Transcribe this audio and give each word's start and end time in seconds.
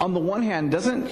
on 0.00 0.14
the 0.14 0.20
one 0.20 0.42
hand, 0.42 0.70
doesn't, 0.70 1.10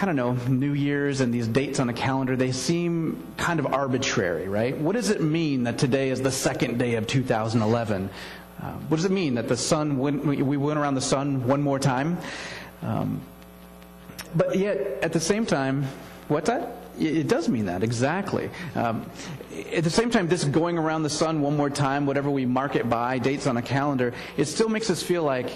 I 0.00 0.06
don't 0.06 0.16
know, 0.16 0.32
New 0.48 0.72
Year's 0.72 1.20
and 1.20 1.34
these 1.34 1.46
dates 1.46 1.80
on 1.80 1.88
a 1.88 1.92
calendar, 1.92 2.34
they 2.34 2.52
seem 2.52 3.22
kind 3.36 3.60
of 3.60 3.66
arbitrary, 3.66 4.48
right? 4.48 4.76
What 4.76 4.94
does 4.94 5.10
it 5.10 5.20
mean 5.20 5.64
that 5.64 5.78
today 5.78 6.08
is 6.08 6.22
the 6.22 6.30
second 6.30 6.78
day 6.78 6.94
of 6.94 7.06
2011? 7.06 8.08
Uh, 8.62 8.72
what 8.72 8.96
does 8.96 9.04
it 9.04 9.10
mean 9.10 9.34
that 9.34 9.48
the 9.48 9.56
sun, 9.56 9.98
went, 9.98 10.24
we 10.24 10.56
went 10.56 10.78
around 10.78 10.94
the 10.94 11.00
sun 11.00 11.46
one 11.46 11.60
more 11.60 11.78
time? 11.78 12.16
Um, 12.80 13.20
but 14.34 14.56
yet, 14.56 14.78
at 15.02 15.12
the 15.12 15.20
same 15.20 15.44
time, 15.44 15.84
what's 16.28 16.48
that? 16.48 16.76
It 16.98 17.28
does 17.28 17.48
mean 17.48 17.66
that, 17.66 17.82
exactly. 17.82 18.50
Um, 18.74 19.10
at 19.72 19.84
the 19.84 19.90
same 19.90 20.10
time, 20.10 20.28
this 20.28 20.44
going 20.44 20.78
around 20.78 21.02
the 21.02 21.10
sun 21.10 21.42
one 21.42 21.56
more 21.56 21.70
time, 21.70 22.06
whatever 22.06 22.30
we 22.30 22.46
mark 22.46 22.76
it 22.76 22.88
by, 22.88 23.18
dates 23.18 23.46
on 23.46 23.56
a 23.58 23.62
calendar, 23.62 24.14
it 24.36 24.46
still 24.46 24.68
makes 24.68 24.88
us 24.88 25.02
feel 25.02 25.22
like 25.22 25.50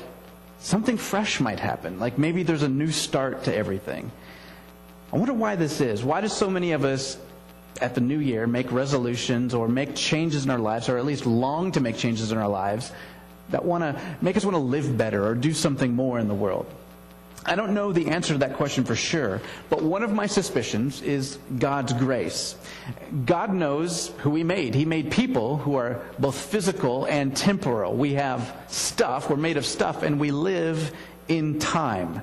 something 0.58 0.96
fresh 0.96 1.40
might 1.40 1.60
happen. 1.60 1.98
Like 1.98 2.18
maybe 2.18 2.42
there's 2.42 2.62
a 2.62 2.68
new 2.68 2.90
start 2.90 3.44
to 3.44 3.54
everything. 3.54 4.10
I 5.12 5.16
wonder 5.16 5.34
why 5.34 5.56
this 5.56 5.80
is. 5.80 6.02
Why 6.02 6.20
do 6.20 6.28
so 6.28 6.50
many 6.50 6.72
of 6.72 6.84
us 6.84 7.18
at 7.80 7.94
the 7.94 8.00
new 8.00 8.18
year 8.18 8.46
make 8.46 8.72
resolutions 8.72 9.54
or 9.54 9.68
make 9.68 9.94
changes 9.94 10.44
in 10.44 10.50
our 10.50 10.58
lives, 10.58 10.88
or 10.88 10.98
at 10.98 11.04
least 11.04 11.26
long 11.26 11.72
to 11.72 11.80
make 11.80 11.96
changes 11.96 12.32
in 12.32 12.38
our 12.38 12.48
lives 12.48 12.92
that 13.50 13.64
want 13.64 13.84
to 13.84 14.00
make 14.20 14.36
us 14.36 14.44
want 14.44 14.54
to 14.54 14.60
live 14.60 14.96
better 14.96 15.26
or 15.26 15.34
do 15.34 15.52
something 15.52 15.94
more 15.94 16.18
in 16.18 16.28
the 16.28 16.34
world? 16.34 16.66
I 17.48 17.54
don't 17.54 17.74
know 17.74 17.92
the 17.92 18.08
answer 18.08 18.32
to 18.32 18.38
that 18.40 18.54
question 18.54 18.84
for 18.84 18.96
sure, 18.96 19.40
but 19.70 19.80
one 19.80 20.02
of 20.02 20.12
my 20.12 20.26
suspicions 20.26 21.00
is 21.02 21.38
God's 21.58 21.92
grace. 21.92 22.56
God 23.24 23.54
knows 23.54 24.08
who 24.18 24.34
He 24.34 24.42
made. 24.42 24.74
He 24.74 24.84
made 24.84 25.12
people 25.12 25.56
who 25.56 25.76
are 25.76 26.02
both 26.18 26.36
physical 26.36 27.04
and 27.04 27.36
temporal. 27.36 27.94
We 27.94 28.14
have 28.14 28.64
stuff, 28.66 29.30
we're 29.30 29.36
made 29.36 29.56
of 29.56 29.64
stuff, 29.64 30.02
and 30.02 30.18
we 30.18 30.32
live 30.32 30.92
in 31.28 31.60
time. 31.60 32.20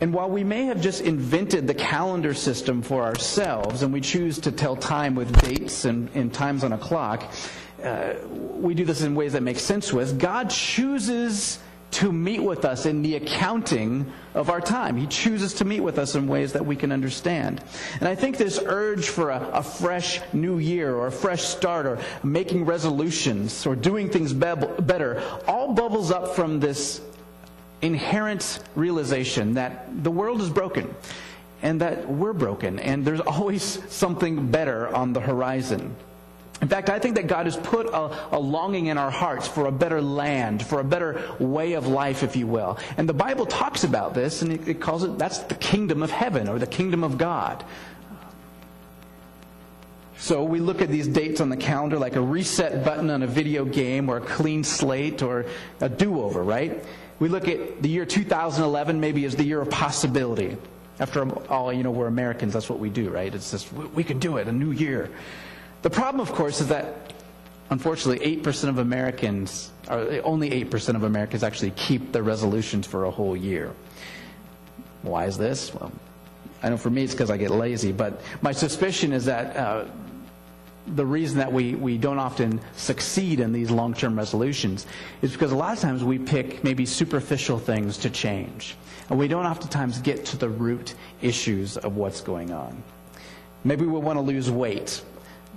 And 0.00 0.14
while 0.14 0.30
we 0.30 0.44
may 0.44 0.66
have 0.66 0.80
just 0.80 1.00
invented 1.00 1.66
the 1.66 1.74
calendar 1.74 2.34
system 2.34 2.82
for 2.82 3.02
ourselves, 3.02 3.82
and 3.82 3.92
we 3.92 4.00
choose 4.00 4.38
to 4.40 4.52
tell 4.52 4.76
time 4.76 5.16
with 5.16 5.40
dates 5.40 5.84
and, 5.84 6.10
and 6.14 6.32
times 6.32 6.62
on 6.62 6.72
a 6.72 6.78
clock, 6.78 7.32
uh, 7.82 8.14
we 8.28 8.74
do 8.74 8.84
this 8.84 9.02
in 9.02 9.14
ways 9.14 9.32
that 9.32 9.42
make 9.42 9.58
sense 9.58 9.92
us. 9.92 10.12
God 10.12 10.50
chooses 10.50 11.58
to 11.92 12.12
meet 12.12 12.42
with 12.42 12.64
us 12.64 12.84
in 12.84 13.02
the 13.02 13.16
accounting 13.16 14.12
of 14.34 14.50
our 14.50 14.60
time. 14.60 14.96
He 14.96 15.06
chooses 15.06 15.54
to 15.54 15.64
meet 15.64 15.80
with 15.80 15.98
us 15.98 16.14
in 16.14 16.26
ways 16.26 16.52
that 16.52 16.66
we 16.66 16.76
can 16.76 16.92
understand. 16.92 17.62
And 18.00 18.08
I 18.08 18.14
think 18.14 18.36
this 18.36 18.60
urge 18.64 19.08
for 19.08 19.30
a, 19.30 19.40
a 19.52 19.62
fresh 19.62 20.20
new 20.32 20.58
year 20.58 20.94
or 20.94 21.06
a 21.06 21.12
fresh 21.12 21.42
start 21.42 21.86
or 21.86 21.98
making 22.22 22.64
resolutions 22.66 23.64
or 23.66 23.74
doing 23.74 24.10
things 24.10 24.32
be- 24.32 24.54
better 24.80 25.22
all 25.46 25.72
bubbles 25.72 26.10
up 26.10 26.34
from 26.34 26.60
this 26.60 27.00
inherent 27.82 28.58
realization 28.74 29.54
that 29.54 29.86
the 30.02 30.10
world 30.10 30.40
is 30.40 30.50
broken 30.50 30.94
and 31.62 31.80
that 31.80 32.08
we're 32.08 32.32
broken 32.32 32.78
and 32.78 33.04
there's 33.04 33.20
always 33.26 33.62
something 33.92 34.50
better 34.50 34.94
on 34.94 35.12
the 35.12 35.20
horizon. 35.20 35.94
In 36.62 36.68
fact, 36.68 36.88
I 36.88 36.98
think 36.98 37.16
that 37.16 37.26
God 37.26 37.44
has 37.44 37.56
put 37.56 37.86
a, 37.86 38.34
a, 38.34 38.38
longing 38.38 38.86
in 38.86 38.96
our 38.96 39.10
hearts 39.10 39.46
for 39.46 39.66
a 39.66 39.72
better 39.72 40.00
land, 40.00 40.64
for 40.64 40.80
a 40.80 40.84
better 40.84 41.22
way 41.38 41.74
of 41.74 41.86
life, 41.86 42.22
if 42.22 42.34
you 42.34 42.46
will. 42.46 42.78
And 42.96 43.06
the 43.06 43.14
Bible 43.14 43.44
talks 43.44 43.84
about 43.84 44.14
this, 44.14 44.40
and 44.40 44.52
it, 44.52 44.66
it 44.66 44.80
calls 44.80 45.04
it 45.04 45.18
that's 45.18 45.38
the 45.40 45.54
kingdom 45.54 46.02
of 46.02 46.10
heaven 46.10 46.48
or 46.48 46.58
the 46.58 46.66
kingdom 46.66 47.04
of 47.04 47.18
God. 47.18 47.62
So 50.18 50.44
we 50.44 50.60
look 50.60 50.80
at 50.80 50.88
these 50.88 51.06
dates 51.06 51.42
on 51.42 51.50
the 51.50 51.58
calendar 51.58 51.98
like 51.98 52.16
a 52.16 52.22
reset 52.22 52.84
button 52.84 53.10
on 53.10 53.22
a 53.22 53.26
video 53.26 53.66
game 53.66 54.08
or 54.08 54.16
a 54.16 54.22
clean 54.22 54.64
slate 54.64 55.22
or 55.22 55.44
a 55.80 55.90
do 55.90 56.22
over, 56.22 56.42
right? 56.42 56.82
We 57.18 57.28
look 57.28 57.48
at 57.48 57.82
the 57.82 57.88
year 57.88 58.06
2011 58.06 58.98
maybe 58.98 59.24
as 59.26 59.36
the 59.36 59.44
year 59.44 59.60
of 59.60 59.70
possibility. 59.70 60.56
After 60.98 61.28
all, 61.50 61.70
you 61.70 61.82
know, 61.82 61.90
we're 61.90 62.06
Americans, 62.06 62.54
that's 62.54 62.70
what 62.70 62.78
we 62.78 62.88
do, 62.88 63.10
right? 63.10 63.32
It's 63.34 63.50
just, 63.50 63.70
we 63.72 64.02
can 64.02 64.18
do 64.18 64.38
it, 64.38 64.48
a 64.48 64.52
new 64.52 64.70
year. 64.70 65.10
The 65.86 65.90
problem, 65.90 66.20
of 66.20 66.32
course, 66.32 66.60
is 66.60 66.66
that 66.66 67.12
unfortunately 67.70 68.38
8% 68.38 68.70
of 68.70 68.78
Americans, 68.78 69.70
or 69.88 70.20
only 70.24 70.50
8% 70.64 70.96
of 70.96 71.04
Americans 71.04 71.44
actually 71.44 71.70
keep 71.76 72.10
their 72.10 72.24
resolutions 72.24 72.88
for 72.88 73.04
a 73.04 73.10
whole 73.12 73.36
year. 73.36 73.72
Why 75.02 75.26
is 75.26 75.38
this? 75.38 75.72
Well, 75.72 75.92
I 76.64 76.70
know 76.70 76.76
for 76.76 76.90
me 76.90 77.04
it's 77.04 77.12
because 77.12 77.30
I 77.30 77.36
get 77.36 77.52
lazy, 77.52 77.92
but 77.92 78.20
my 78.42 78.50
suspicion 78.50 79.12
is 79.12 79.26
that 79.26 79.56
uh, 79.56 79.84
the 80.88 81.06
reason 81.06 81.38
that 81.38 81.52
we, 81.52 81.76
we 81.76 81.98
don't 81.98 82.18
often 82.18 82.60
succeed 82.74 83.38
in 83.38 83.52
these 83.52 83.70
long 83.70 83.94
term 83.94 84.18
resolutions 84.18 84.88
is 85.22 85.30
because 85.30 85.52
a 85.52 85.56
lot 85.56 85.72
of 85.72 85.78
times 85.78 86.02
we 86.02 86.18
pick 86.18 86.64
maybe 86.64 86.84
superficial 86.84 87.60
things 87.60 87.96
to 87.98 88.10
change. 88.10 88.74
And 89.08 89.20
we 89.20 89.28
don't 89.28 89.46
oftentimes 89.46 90.00
get 90.00 90.24
to 90.24 90.36
the 90.36 90.48
root 90.48 90.96
issues 91.22 91.76
of 91.76 91.94
what's 91.94 92.22
going 92.22 92.50
on. 92.50 92.82
Maybe 93.62 93.86
we 93.86 94.00
want 94.00 94.16
to 94.16 94.22
lose 94.22 94.50
weight. 94.50 95.00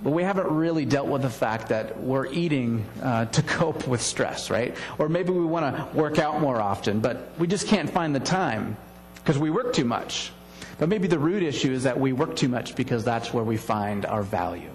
But 0.02 0.10
we 0.10 0.22
haven't 0.22 0.48
really 0.48 0.86
dealt 0.86 1.08
with 1.08 1.22
the 1.22 1.30
fact 1.30 1.68
that 1.68 2.00
we're 2.00 2.26
eating 2.26 2.84
uh, 3.02 3.26
to 3.26 3.42
cope 3.58 3.86
with 3.86 4.00
stress, 4.00 4.50
right? 4.50 4.76
Or 4.98 5.08
maybe 5.08 5.30
we 5.30 5.44
want 5.44 5.76
to 5.76 5.96
work 5.96 6.18
out 6.18 6.40
more 6.40 6.60
often, 6.60 7.00
but 7.00 7.32
we 7.38 7.46
just 7.46 7.66
can't 7.66 7.90
find 7.90 8.14
the 8.14 8.20
time 8.20 8.76
because 9.16 9.38
we 9.38 9.50
work 9.50 9.74
too 9.74 9.84
much. 9.84 10.32
But 10.78 10.88
maybe 10.88 11.08
the 11.08 11.18
root 11.18 11.42
issue 11.42 11.72
is 11.72 11.82
that 11.82 12.00
we 12.00 12.14
work 12.14 12.36
too 12.36 12.48
much 12.48 12.74
because 12.74 13.04
that's 13.04 13.34
where 13.34 13.44
we 13.44 13.58
find 13.58 14.06
our 14.06 14.22
value. 14.22 14.70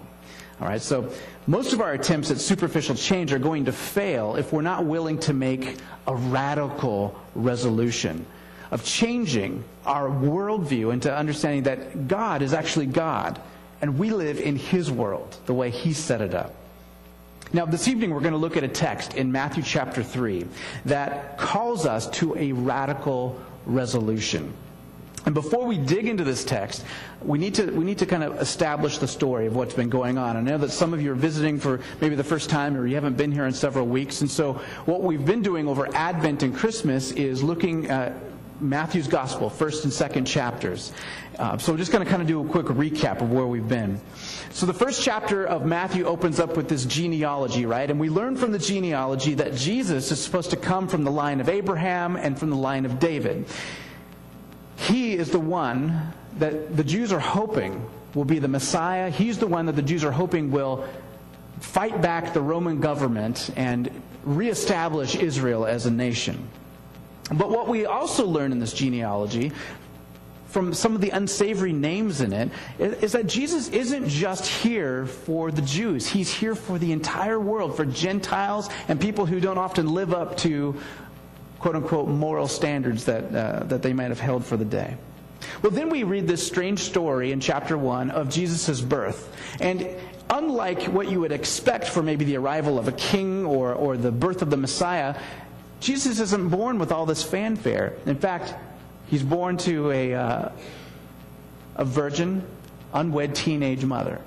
All 0.60 0.68
right, 0.68 0.80
so 0.80 1.12
most 1.46 1.72
of 1.72 1.80
our 1.80 1.92
attempts 1.92 2.30
at 2.30 2.38
superficial 2.38 2.94
change 2.94 3.32
are 3.32 3.38
going 3.38 3.66
to 3.66 3.72
fail 3.72 4.36
if 4.36 4.52
we're 4.52 4.62
not 4.62 4.86
willing 4.86 5.18
to 5.20 5.34
make 5.34 5.76
a 6.06 6.14
radical 6.14 7.20
resolution 7.34 8.24
of 8.70 8.82
changing 8.84 9.64
our 9.84 10.08
worldview 10.08 10.92
into 10.92 11.14
understanding 11.14 11.64
that 11.64 12.08
God 12.08 12.40
is 12.40 12.54
actually 12.54 12.86
God 12.86 13.40
and 13.80 13.98
we 13.98 14.10
live 14.10 14.40
in 14.40 14.56
His 14.56 14.90
world, 14.90 15.36
the 15.46 15.54
way 15.54 15.70
He 15.70 15.92
set 15.92 16.20
it 16.20 16.34
up. 16.34 16.54
Now, 17.52 17.64
this 17.64 17.86
evening 17.86 18.12
we're 18.12 18.20
going 18.20 18.32
to 18.32 18.38
look 18.38 18.56
at 18.56 18.64
a 18.64 18.68
text 18.68 19.14
in 19.14 19.30
Matthew 19.30 19.62
chapter 19.62 20.02
3 20.02 20.46
that 20.86 21.38
calls 21.38 21.86
us 21.86 22.10
to 22.10 22.36
a 22.36 22.52
radical 22.52 23.40
resolution. 23.66 24.52
And 25.26 25.34
before 25.34 25.66
we 25.66 25.76
dig 25.76 26.06
into 26.06 26.22
this 26.22 26.44
text, 26.44 26.84
we 27.20 27.38
need 27.38 27.54
to 27.56 27.70
we 27.72 27.84
need 27.84 27.98
to 27.98 28.06
kind 28.06 28.22
of 28.22 28.40
establish 28.40 28.98
the 28.98 29.08
story 29.08 29.46
of 29.46 29.56
what's 29.56 29.74
been 29.74 29.88
going 29.88 30.18
on. 30.18 30.36
I 30.36 30.40
know 30.40 30.56
that 30.58 30.70
some 30.70 30.94
of 30.94 31.02
you 31.02 31.10
are 31.10 31.16
visiting 31.16 31.58
for 31.58 31.80
maybe 32.00 32.14
the 32.14 32.22
first 32.24 32.48
time 32.48 32.76
or 32.76 32.86
you 32.86 32.94
haven't 32.94 33.16
been 33.16 33.32
here 33.32 33.46
in 33.46 33.52
several 33.52 33.86
weeks. 33.86 34.20
And 34.20 34.30
so 34.30 34.54
what 34.84 35.02
we've 35.02 35.24
been 35.24 35.42
doing 35.42 35.66
over 35.66 35.92
Advent 35.96 36.44
and 36.44 36.54
Christmas 36.54 37.10
is 37.10 37.42
looking 37.42 37.90
at 37.90 38.14
Matthew's 38.60 39.08
Gospel, 39.08 39.50
first 39.50 39.84
and 39.84 39.92
second 39.92 40.24
chapters. 40.24 40.92
Uh, 41.38 41.58
so 41.58 41.72
I'm 41.72 41.78
just 41.78 41.92
going 41.92 42.04
to 42.04 42.10
kind 42.10 42.22
of 42.22 42.28
do 42.28 42.44
a 42.44 42.48
quick 42.48 42.66
recap 42.66 43.20
of 43.20 43.30
where 43.30 43.46
we've 43.46 43.68
been. 43.68 44.00
So 44.50 44.66
the 44.66 44.74
first 44.74 45.02
chapter 45.02 45.44
of 45.44 45.66
Matthew 45.66 46.06
opens 46.06 46.40
up 46.40 46.56
with 46.56 46.68
this 46.68 46.84
genealogy, 46.84 47.66
right? 47.66 47.90
And 47.90 48.00
we 48.00 48.08
learn 48.08 48.36
from 48.36 48.52
the 48.52 48.58
genealogy 48.58 49.34
that 49.34 49.54
Jesus 49.54 50.10
is 50.10 50.22
supposed 50.22 50.50
to 50.50 50.56
come 50.56 50.88
from 50.88 51.04
the 51.04 51.10
line 51.10 51.40
of 51.40 51.48
Abraham 51.48 52.16
and 52.16 52.38
from 52.38 52.50
the 52.50 52.56
line 52.56 52.86
of 52.86 52.98
David. 52.98 53.46
He 54.76 55.14
is 55.14 55.30
the 55.30 55.40
one 55.40 56.12
that 56.38 56.76
the 56.76 56.84
Jews 56.84 57.12
are 57.12 57.20
hoping 57.20 57.84
will 58.14 58.24
be 58.24 58.38
the 58.38 58.48
Messiah. 58.48 59.10
He's 59.10 59.38
the 59.38 59.46
one 59.46 59.66
that 59.66 59.76
the 59.76 59.82
Jews 59.82 60.04
are 60.04 60.12
hoping 60.12 60.50
will 60.50 60.86
fight 61.60 62.00
back 62.00 62.32
the 62.32 62.40
Roman 62.40 62.80
government 62.80 63.50
and 63.56 63.90
reestablish 64.24 65.16
Israel 65.16 65.66
as 65.66 65.86
a 65.86 65.90
nation. 65.90 66.48
But 67.32 67.50
what 67.50 67.68
we 67.68 67.86
also 67.86 68.26
learn 68.26 68.52
in 68.52 68.58
this 68.58 68.72
genealogy 68.72 69.52
from 70.48 70.72
some 70.72 70.94
of 70.94 71.00
the 71.00 71.10
unsavory 71.10 71.72
names 71.72 72.20
in 72.20 72.32
it 72.32 72.50
is 72.78 73.12
that 73.12 73.26
Jesus 73.26 73.68
isn't 73.68 74.08
just 74.08 74.46
here 74.46 75.06
for 75.06 75.50
the 75.50 75.62
Jews. 75.62 76.06
He's 76.06 76.32
here 76.32 76.54
for 76.54 76.78
the 76.78 76.92
entire 76.92 77.38
world, 77.38 77.76
for 77.76 77.84
Gentiles 77.84 78.70
and 78.88 79.00
people 79.00 79.26
who 79.26 79.40
don't 79.40 79.58
often 79.58 79.92
live 79.92 80.14
up 80.14 80.36
to 80.38 80.80
quote 81.58 81.74
unquote 81.74 82.08
moral 82.08 82.48
standards 82.48 83.04
that, 83.04 83.34
uh, 83.34 83.64
that 83.64 83.82
they 83.82 83.92
might 83.92 84.08
have 84.08 84.20
held 84.20 84.44
for 84.44 84.56
the 84.56 84.64
day. 84.64 84.96
Well, 85.62 85.72
then 85.72 85.90
we 85.90 86.04
read 86.04 86.26
this 86.26 86.46
strange 86.46 86.80
story 86.80 87.32
in 87.32 87.40
chapter 87.40 87.76
1 87.76 88.10
of 88.10 88.30
Jesus' 88.30 88.80
birth. 88.80 89.30
And 89.60 89.88
unlike 90.30 90.84
what 90.84 91.10
you 91.10 91.20
would 91.20 91.32
expect 91.32 91.88
for 91.88 92.02
maybe 92.02 92.24
the 92.24 92.36
arrival 92.36 92.78
of 92.78 92.88
a 92.88 92.92
king 92.92 93.44
or, 93.44 93.74
or 93.74 93.96
the 93.96 94.12
birth 94.12 94.42
of 94.42 94.50
the 94.50 94.56
Messiah, 94.56 95.16
Jesus 95.80 96.20
isn't 96.20 96.48
born 96.48 96.78
with 96.78 96.92
all 96.92 97.06
this 97.06 97.22
fanfare. 97.22 97.94
In 98.06 98.16
fact, 98.16 98.54
he's 99.08 99.22
born 99.22 99.56
to 99.58 99.90
a, 99.90 100.14
uh, 100.14 100.48
a 101.76 101.84
virgin, 101.84 102.42
unwed 102.92 103.34
teenage 103.34 103.84
mother 103.84 104.20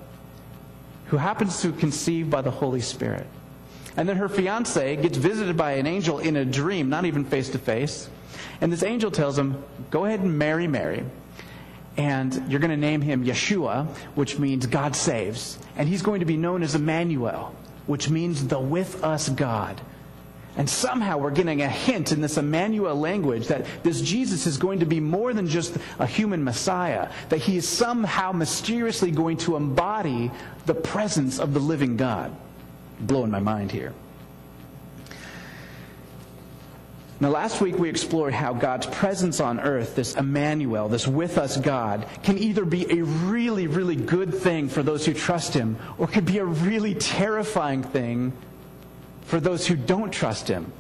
who 1.08 1.18
happens 1.18 1.62
to 1.62 1.72
conceive 1.72 2.30
by 2.30 2.42
the 2.42 2.52
Holy 2.52 2.82
Spirit. 2.82 3.26
And 3.98 4.08
then 4.08 4.18
her 4.18 4.30
fiance 4.30 4.96
gets 4.98 5.18
visited 5.18 5.58
by 5.58 5.74
an 5.74 5.88
angel 5.88 6.20
in 6.20 6.38
a 6.38 6.46
dream, 6.46 6.90
not 6.90 7.06
even 7.06 7.26
face 7.26 7.50
to 7.50 7.60
face. 7.60 8.10
And 8.62 8.72
this 8.72 8.84
angel 8.84 9.10
tells 9.10 9.38
him, 9.38 9.64
Go 9.90 10.06
ahead 10.06 10.20
and 10.20 10.38
marry 10.38 10.68
Mary. 10.68 11.04
And 11.98 12.50
you're 12.50 12.60
going 12.60 12.72
to 12.72 12.78
name 12.78 13.02
him 13.02 13.26
Yeshua, 13.26 13.88
which 14.16 14.38
means 14.38 14.68
God 14.68 14.96
saves. 14.96 15.58
And 15.76 15.90
he's 15.90 16.02
going 16.02 16.20
to 16.20 16.26
be 16.26 16.38
known 16.38 16.64
as 16.64 16.76
Emmanuel, 16.76 17.54
which 17.88 18.10
means 18.10 18.48
the 18.48 18.60
with 18.60 19.04
us 19.04 19.28
God. 19.30 19.82
And 20.60 20.70
somehow 20.70 21.20
we're 21.20 21.32
getting 21.32 21.62
a 21.62 21.70
hint 21.70 22.12
in 22.12 22.20
this 22.20 22.38
Emmanuel 22.38 22.94
language 22.94 23.48
that 23.48 23.66
this 23.82 24.02
Jesus 24.02 24.46
is 24.46 24.58
going 24.58 24.82
to 24.82 24.86
be 24.86 25.00
more 25.00 25.34
than 25.34 25.48
just 25.48 25.78
a 26.00 26.06
human 26.06 26.44
Messiah, 26.44 27.10
that 27.30 27.38
he 27.38 27.56
is 27.56 27.66
somehow 27.66 28.34
mysteriously 28.34 29.10
going 29.10 29.38
to 29.38 29.56
embody 29.56 30.30
the 30.66 30.74
presence 30.74 31.40
of 31.40 31.54
the 31.54 31.62
living 31.62 31.96
God. 31.96 32.36
Blowing 33.00 33.32
my 33.32 33.40
mind 33.40 33.72
here. 33.72 33.94
Now, 37.22 37.30
last 37.30 37.62
week 37.62 37.80
we 37.80 37.88
explored 37.88 38.34
how 38.34 38.52
God's 38.52 38.88
presence 38.88 39.40
on 39.40 39.62
earth, 39.62 39.96
this 39.96 40.16
Emmanuel, 40.16 40.90
this 40.90 41.08
with 41.08 41.38
us 41.38 41.56
God, 41.56 42.06
can 42.22 42.38
either 42.38 42.66
be 42.66 43.00
a 43.00 43.06
really, 43.06 43.68
really 43.68 43.96
good 43.96 44.34
thing 44.34 44.68
for 44.68 44.84
those 44.84 45.06
who 45.06 45.14
trust 45.14 45.54
Him, 45.54 45.78
or 45.98 46.08
could 46.08 46.26
be 46.26 46.40
a 46.40 46.46
really 46.46 46.96
terrifying 46.96 47.82
thing 47.82 48.34
for 49.30 49.40
those 49.40 49.68
who 49.68 49.76
don't 49.76 50.10
trust 50.10 50.48
Him. 50.48 50.72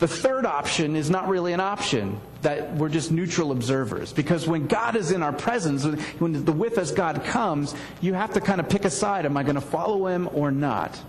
The 0.00 0.08
third 0.08 0.44
option 0.44 0.96
is 0.96 1.08
not 1.08 1.28
really 1.28 1.52
an 1.52 1.60
option, 1.60 2.20
that 2.42 2.74
we're 2.74 2.88
just 2.88 3.12
neutral 3.12 3.52
observers. 3.52 4.12
Because 4.12 4.48
when 4.48 4.66
God 4.66 4.96
is 4.96 5.12
in 5.12 5.22
our 5.22 5.32
presence, 5.32 5.84
when 6.18 6.44
the 6.44 6.52
with 6.52 6.78
us 6.78 6.90
God 6.90 7.22
comes, 7.22 7.76
you 8.00 8.14
have 8.14 8.32
to 8.32 8.40
kind 8.40 8.60
of 8.60 8.68
pick 8.68 8.84
a 8.84 8.90
side. 8.90 9.24
Am 9.24 9.36
I 9.36 9.44
going 9.44 9.54
to 9.54 9.60
follow 9.60 10.08
Him 10.08 10.28
or 10.32 10.50
not? 10.50 11.00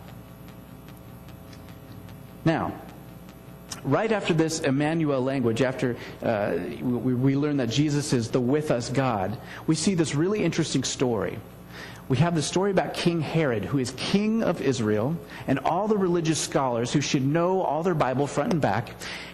Now, 2.46 2.74
right 3.84 4.12
after 4.12 4.36
this 4.36 4.60
Emmanuel 4.60 5.22
language, 5.22 5.64
after 5.64 5.98
uh, 6.22 6.60
we, 6.80 7.16
we 7.16 7.36
learn 7.36 7.58
that 7.58 7.72
Jesus 7.72 8.14
is 8.14 8.30
the 8.30 8.40
with 8.40 8.70
us 8.70 8.92
God, 8.92 9.36
we 9.66 9.74
see 9.74 9.96
this 9.96 10.14
really 10.14 10.44
interesting 10.44 10.84
story. 10.84 11.40
We 12.14 12.20
have 12.20 12.36
the 12.36 12.44
story 12.44 12.70
about 12.70 12.94
King 12.94 13.22
Herod, 13.22 13.66
who 13.66 13.80
is 13.80 13.90
king 13.98 14.44
of 14.44 14.62
Israel, 14.62 15.18
and 15.48 15.58
all 15.58 15.88
the 15.88 15.98
religious 15.98 16.38
scholars 16.38 16.94
who 16.94 17.02
should 17.02 17.26
know 17.26 17.64
all 17.64 17.82
their 17.82 17.96
Bible 17.96 18.28
front 18.28 18.54
and 18.54 18.62
back. 18.62 18.92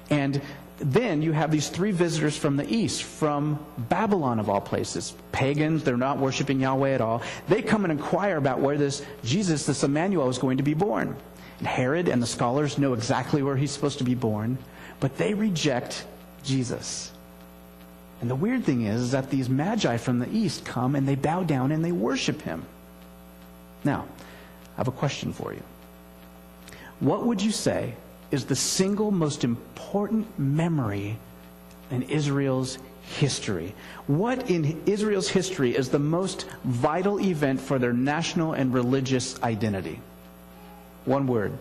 And 0.09 0.41
then 0.77 1.21
you 1.21 1.33
have 1.33 1.51
these 1.51 1.67
three 1.67 1.91
visitors 1.91 2.37
from 2.37 2.55
the 2.55 2.65
east, 2.73 3.03
from 3.03 3.59
Babylon 3.89 4.39
of 4.39 4.49
all 4.49 4.61
places. 4.61 5.13
Pagans, 5.33 5.83
they're 5.83 5.97
not 5.97 6.19
worshiping 6.19 6.61
Yahweh 6.61 6.91
at 6.91 7.01
all. 7.01 7.21
They 7.49 7.61
come 7.61 7.83
and 7.83 7.91
inquire 7.91 8.37
about 8.37 8.61
where 8.61 8.77
this 8.77 9.05
Jesus, 9.25 9.65
this 9.65 9.83
Emmanuel, 9.83 10.29
is 10.29 10.37
going 10.37 10.55
to 10.55 10.63
be 10.63 10.73
born. 10.73 11.17
And 11.57 11.67
Herod 11.67 12.07
and 12.07 12.23
the 12.23 12.27
scholars 12.27 12.77
know 12.77 12.93
exactly 12.93 13.43
where 13.43 13.57
he's 13.57 13.71
supposed 13.71 13.97
to 13.97 14.05
be 14.05 14.15
born, 14.15 14.57
but 15.01 15.17
they 15.17 15.33
reject 15.33 16.05
Jesus. 16.45 17.11
And 18.21 18.29
the 18.29 18.35
weird 18.35 18.65
thing 18.65 18.85
is, 18.85 19.01
is 19.01 19.11
that 19.11 19.29
these 19.29 19.49
magi 19.49 19.97
from 19.97 20.19
the 20.19 20.29
east 20.29 20.65
come 20.65 20.95
and 20.95 21.07
they 21.07 21.15
bow 21.15 21.43
down 21.43 21.71
and 21.71 21.83
they 21.83 21.91
worship 21.91 22.41
him. 22.41 22.65
Now, 23.83 24.05
I 24.75 24.77
have 24.77 24.87
a 24.87 24.91
question 24.91 25.31
for 25.31 25.53
you. 25.53 25.63
What 26.99 27.25
would 27.25 27.41
you 27.41 27.51
say 27.51 27.93
is 28.31 28.45
the 28.45 28.55
single 28.55 29.11
most 29.11 29.43
important 29.43 30.37
memory 30.37 31.17
in 31.91 32.03
Israel's 32.03 32.77
history? 33.03 33.73
What 34.07 34.49
in 34.49 34.81
Israel's 34.85 35.29
history 35.29 35.75
is 35.75 35.89
the 35.89 35.99
most 35.99 36.45
vital 36.65 37.19
event 37.19 37.61
for 37.61 37.79
their 37.79 37.93
national 37.93 38.53
and 38.53 38.73
religious 38.73 39.41
identity? 39.41 39.99
One 41.05 41.25
word. 41.25 41.53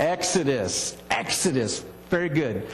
Exodus. 0.00 0.96
Exodus. 1.10 1.84
Very 2.08 2.28
good. 2.28 2.66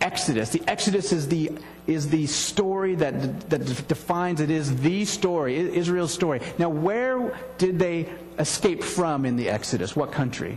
Exodus. 0.00 0.48
The 0.50 0.62
Exodus 0.66 1.12
is 1.12 1.28
the 1.28 1.50
is 1.86 2.08
the 2.08 2.26
story 2.26 2.94
that 2.94 3.50
that 3.50 3.88
defines 3.88 4.40
it 4.40 4.50
is 4.50 4.80
the 4.80 5.04
story, 5.04 5.56
Israel's 5.56 6.14
story. 6.14 6.40
Now, 6.58 6.70
where 6.70 7.36
did 7.58 7.78
they 7.78 8.08
escape 8.38 8.82
from 8.82 9.26
in 9.26 9.36
the 9.36 9.50
Exodus? 9.50 9.94
What 9.94 10.12
country? 10.12 10.56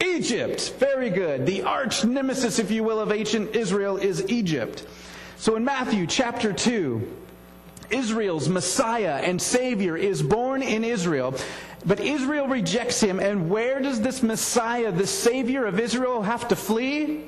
Egypt. 0.00 0.74
Very 0.78 1.10
good. 1.10 1.44
The 1.44 1.62
arch 1.62 2.04
nemesis, 2.04 2.58
if 2.58 2.70
you 2.70 2.84
will, 2.84 3.00
of 3.00 3.12
ancient 3.12 3.54
Israel 3.54 3.96
is 3.96 4.24
Egypt. 4.30 4.86
So 5.36 5.56
in 5.56 5.64
Matthew 5.64 6.06
chapter 6.06 6.52
2, 6.52 7.16
Israel's 7.90 8.48
Messiah 8.48 9.20
and 9.22 9.40
Savior 9.40 9.96
is 9.96 10.22
born 10.22 10.62
in 10.62 10.84
Israel. 10.84 11.34
But 11.86 12.00
Israel 12.00 12.48
rejects 12.48 13.00
him, 13.00 13.20
and 13.20 13.48
where 13.48 13.80
does 13.80 14.00
this 14.00 14.22
Messiah, 14.22 14.90
the 14.90 15.06
Savior 15.06 15.64
of 15.64 15.78
Israel, 15.78 16.22
have 16.22 16.48
to 16.48 16.56
flee? 16.56 17.24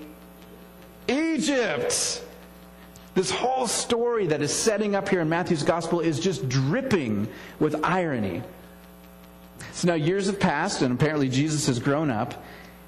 Egypt. 1.09 2.23
This 3.15 3.31
whole 3.31 3.67
story 3.67 4.27
that 4.29 4.43
is 4.43 4.53
setting 4.53 4.95
up 4.95 5.09
here 5.09 5.21
in 5.21 5.29
Matthew's 5.29 5.63
Gospel 5.63 6.01
is 6.01 6.21
just 6.21 6.49
dripping 6.49 7.29
with 7.59 7.85
irony. 7.85 8.43
So 9.73 9.89
now 9.89 9.95
years 9.95 10.27
have 10.27 10.41
passed, 10.41 10.83
and 10.83 10.95
apparently 10.95 11.29
Jesus 11.29 11.67
has 11.67 11.79
grown 11.79 12.11
up, 12.11 12.43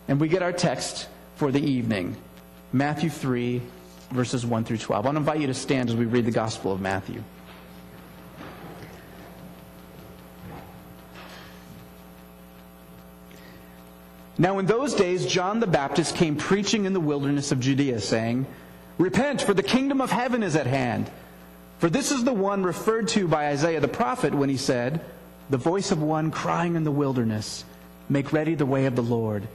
and 0.08 0.20
we 0.20 0.28
get 0.28 0.42
our 0.42 0.52
text 0.52 1.08
for 1.36 1.50
the 1.50 1.60
evening 1.60 2.16
Matthew 2.72 3.10
3, 3.10 3.60
verses 4.10 4.46
1 4.46 4.64
through 4.64 4.78
12. 4.78 5.04
I 5.04 5.08
want 5.08 5.16
to 5.16 5.20
invite 5.20 5.40
you 5.40 5.46
to 5.48 5.54
stand 5.54 5.90
as 5.90 5.96
we 5.96 6.06
read 6.06 6.24
the 6.24 6.30
Gospel 6.30 6.72
of 6.72 6.80
Matthew. 6.80 7.22
Now, 14.38 14.58
in 14.58 14.66
those 14.66 14.94
days, 14.94 15.26
John 15.26 15.60
the 15.60 15.66
Baptist 15.66 16.16
came 16.16 16.36
preaching 16.36 16.84
in 16.86 16.94
the 16.94 17.00
wilderness 17.00 17.52
of 17.52 17.60
Judea, 17.60 18.00
saying, 18.00 18.46
Repent, 18.98 19.42
for 19.42 19.54
the 19.54 19.62
kingdom 19.62 20.00
of 20.00 20.10
heaven 20.10 20.42
is 20.42 20.56
at 20.56 20.66
hand. 20.66 21.10
For 21.78 21.90
this 21.90 22.10
is 22.10 22.24
the 22.24 22.32
one 22.32 22.62
referred 22.62 23.08
to 23.08 23.28
by 23.28 23.48
Isaiah 23.48 23.80
the 23.80 23.88
prophet 23.88 24.34
when 24.34 24.48
he 24.48 24.56
said, 24.56 25.00
The 25.50 25.56
voice 25.56 25.90
of 25.90 26.00
one 26.00 26.30
crying 26.30 26.76
in 26.76 26.84
the 26.84 26.90
wilderness, 26.90 27.64
Make 28.08 28.32
ready 28.32 28.54
the 28.54 28.66
way 28.66 28.86
of 28.86 28.96
the 28.96 29.02
Lord, 29.02 29.48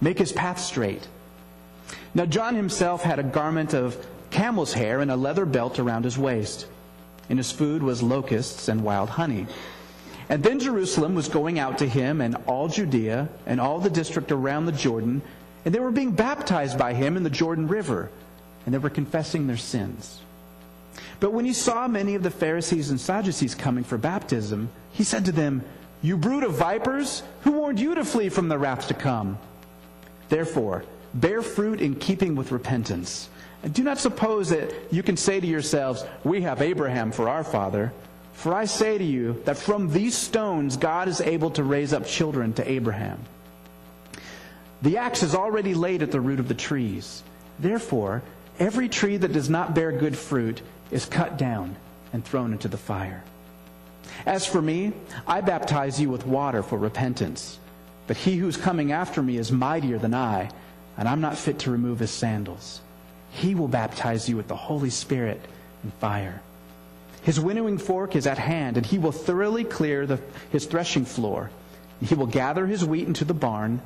make 0.00 0.18
his 0.18 0.32
path 0.32 0.58
straight. 0.58 1.06
Now, 2.14 2.26
John 2.26 2.54
himself 2.54 3.02
had 3.02 3.18
a 3.18 3.22
garment 3.22 3.74
of 3.74 3.96
camel's 4.30 4.72
hair 4.72 5.00
and 5.00 5.10
a 5.10 5.16
leather 5.16 5.46
belt 5.46 5.78
around 5.78 6.04
his 6.04 6.18
waist, 6.18 6.66
and 7.30 7.38
his 7.38 7.52
food 7.52 7.82
was 7.82 8.02
locusts 8.02 8.68
and 8.68 8.82
wild 8.82 9.10
honey. 9.10 9.46
And 10.28 10.42
then 10.42 10.60
Jerusalem 10.60 11.14
was 11.14 11.28
going 11.28 11.58
out 11.58 11.78
to 11.78 11.88
him 11.88 12.20
and 12.20 12.36
all 12.46 12.68
Judea 12.68 13.28
and 13.46 13.60
all 13.60 13.78
the 13.78 13.90
district 13.90 14.30
around 14.30 14.66
the 14.66 14.72
Jordan, 14.72 15.22
and 15.64 15.74
they 15.74 15.80
were 15.80 15.90
being 15.90 16.12
baptized 16.12 16.78
by 16.78 16.94
him 16.94 17.16
in 17.16 17.22
the 17.22 17.30
Jordan 17.30 17.66
River, 17.66 18.10
and 18.64 18.74
they 18.74 18.78
were 18.78 18.90
confessing 18.90 19.46
their 19.46 19.56
sins. 19.56 20.20
But 21.20 21.32
when 21.32 21.44
he 21.44 21.52
saw 21.52 21.88
many 21.88 22.14
of 22.14 22.22
the 22.22 22.30
Pharisees 22.30 22.90
and 22.90 23.00
Sadducees 23.00 23.54
coming 23.54 23.84
for 23.84 23.98
baptism, 23.98 24.68
he 24.92 25.02
said 25.02 25.24
to 25.24 25.32
them, 25.32 25.64
You 26.02 26.16
brood 26.16 26.44
of 26.44 26.54
vipers, 26.54 27.22
who 27.42 27.52
warned 27.52 27.80
you 27.80 27.94
to 27.94 28.04
flee 28.04 28.28
from 28.28 28.48
the 28.48 28.58
wrath 28.58 28.88
to 28.88 28.94
come? 28.94 29.38
Therefore, 30.28 30.84
bear 31.14 31.42
fruit 31.42 31.80
in 31.80 31.94
keeping 31.96 32.36
with 32.36 32.52
repentance. 32.52 33.28
And 33.62 33.74
do 33.74 33.82
not 33.82 33.98
suppose 33.98 34.50
that 34.50 34.72
you 34.92 35.02
can 35.02 35.16
say 35.16 35.40
to 35.40 35.46
yourselves, 35.46 36.04
We 36.22 36.42
have 36.42 36.62
Abraham 36.62 37.10
for 37.10 37.28
our 37.28 37.42
father. 37.42 37.92
For 38.38 38.54
I 38.54 38.66
say 38.66 38.96
to 38.96 39.04
you 39.04 39.42
that 39.46 39.58
from 39.58 39.92
these 39.92 40.16
stones 40.16 40.76
God 40.76 41.08
is 41.08 41.20
able 41.20 41.50
to 41.50 41.64
raise 41.64 41.92
up 41.92 42.06
children 42.06 42.52
to 42.52 42.70
Abraham. 42.70 43.18
The 44.80 44.98
axe 44.98 45.24
is 45.24 45.34
already 45.34 45.74
laid 45.74 46.04
at 46.04 46.12
the 46.12 46.20
root 46.20 46.38
of 46.38 46.46
the 46.46 46.54
trees. 46.54 47.24
Therefore, 47.58 48.22
every 48.60 48.88
tree 48.88 49.16
that 49.16 49.32
does 49.32 49.50
not 49.50 49.74
bear 49.74 49.90
good 49.90 50.16
fruit 50.16 50.62
is 50.92 51.04
cut 51.04 51.36
down 51.36 51.74
and 52.12 52.24
thrown 52.24 52.52
into 52.52 52.68
the 52.68 52.76
fire. 52.76 53.24
As 54.24 54.46
for 54.46 54.62
me, 54.62 54.92
I 55.26 55.40
baptize 55.40 56.00
you 56.00 56.08
with 56.08 56.24
water 56.24 56.62
for 56.62 56.78
repentance. 56.78 57.58
But 58.06 58.18
he 58.18 58.36
who's 58.36 58.56
coming 58.56 58.92
after 58.92 59.20
me 59.20 59.36
is 59.36 59.50
mightier 59.50 59.98
than 59.98 60.14
I, 60.14 60.48
and 60.96 61.08
I'm 61.08 61.20
not 61.20 61.36
fit 61.36 61.58
to 61.60 61.72
remove 61.72 61.98
his 61.98 62.12
sandals. 62.12 62.82
He 63.32 63.56
will 63.56 63.66
baptize 63.66 64.28
you 64.28 64.36
with 64.36 64.46
the 64.46 64.54
Holy 64.54 64.90
Spirit 64.90 65.40
and 65.82 65.92
fire. 65.94 66.40
His 67.28 67.38
winnowing 67.38 67.76
fork 67.76 68.16
is 68.16 68.26
at 68.26 68.38
hand, 68.38 68.78
and 68.78 68.86
he 68.86 68.96
will 68.96 69.12
thoroughly 69.12 69.62
clear 69.62 70.06
the, 70.06 70.18
his 70.48 70.64
threshing 70.64 71.04
floor. 71.04 71.50
He 72.00 72.14
will 72.14 72.26
gather 72.26 72.66
his 72.66 72.86
wheat 72.86 73.06
into 73.06 73.26
the 73.26 73.34
barn, 73.34 73.82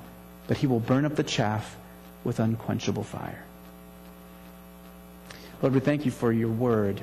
but 0.46 0.58
he 0.58 0.68
will 0.68 0.78
burn 0.78 1.04
up 1.04 1.16
the 1.16 1.24
chaff 1.24 1.76
with 2.22 2.38
unquenchable 2.38 3.02
fire. 3.02 3.42
Lord, 5.60 5.74
we 5.74 5.80
thank 5.80 6.04
you 6.04 6.12
for 6.12 6.30
your 6.32 6.50
word, 6.50 7.00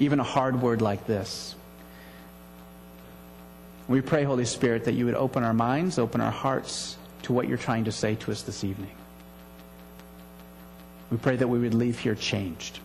even 0.00 0.18
a 0.18 0.24
hard 0.24 0.60
word 0.60 0.82
like 0.82 1.06
this. 1.06 1.54
We 3.86 4.00
pray, 4.00 4.24
Holy 4.24 4.44
Spirit, 4.44 4.86
that 4.86 4.94
you 4.94 5.06
would 5.06 5.14
open 5.14 5.44
our 5.44 5.54
minds, 5.54 6.00
open 6.00 6.20
our 6.20 6.32
hearts 6.32 6.96
to 7.22 7.32
what 7.32 7.46
you're 7.46 7.58
trying 7.58 7.84
to 7.84 7.92
say 7.92 8.16
to 8.16 8.32
us 8.32 8.42
this 8.42 8.64
evening. 8.64 8.96
We 11.12 11.16
pray 11.16 11.36
that 11.36 11.46
we 11.46 11.60
would 11.60 11.74
leave 11.74 12.00
here 12.00 12.16
changed 12.16 12.80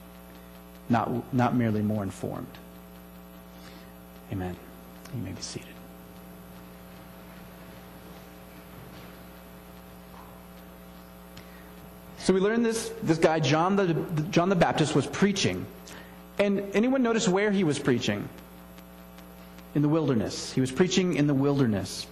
not, 0.90 1.34
not 1.34 1.56
merely 1.56 1.82
more 1.82 2.04
informed. 2.04 2.48
Amen. 4.32 4.56
You 5.16 5.22
may 5.22 5.32
be 5.32 5.42
seated. 5.42 5.68
So 12.20 12.34
we 12.34 12.40
learned 12.40 12.66
this, 12.66 12.92
this 13.02 13.18
guy, 13.18 13.40
John 13.40 13.76
the, 13.76 13.94
John 14.30 14.50
the 14.50 14.56
Baptist, 14.56 14.94
was 14.96 15.08
preaching. 15.08 15.66
And 16.38 16.60
anyone 16.74 17.02
notice 17.02 17.28
where 17.28 17.52
he 17.52 17.64
was 17.64 17.80
preaching? 17.80 18.28
in 19.76 19.82
the 19.82 19.90
wilderness. 19.90 20.52
He 20.52 20.62
was 20.62 20.72
preaching 20.72 21.16
in 21.16 21.28
the 21.28 21.34
wilderness. 21.34 22.08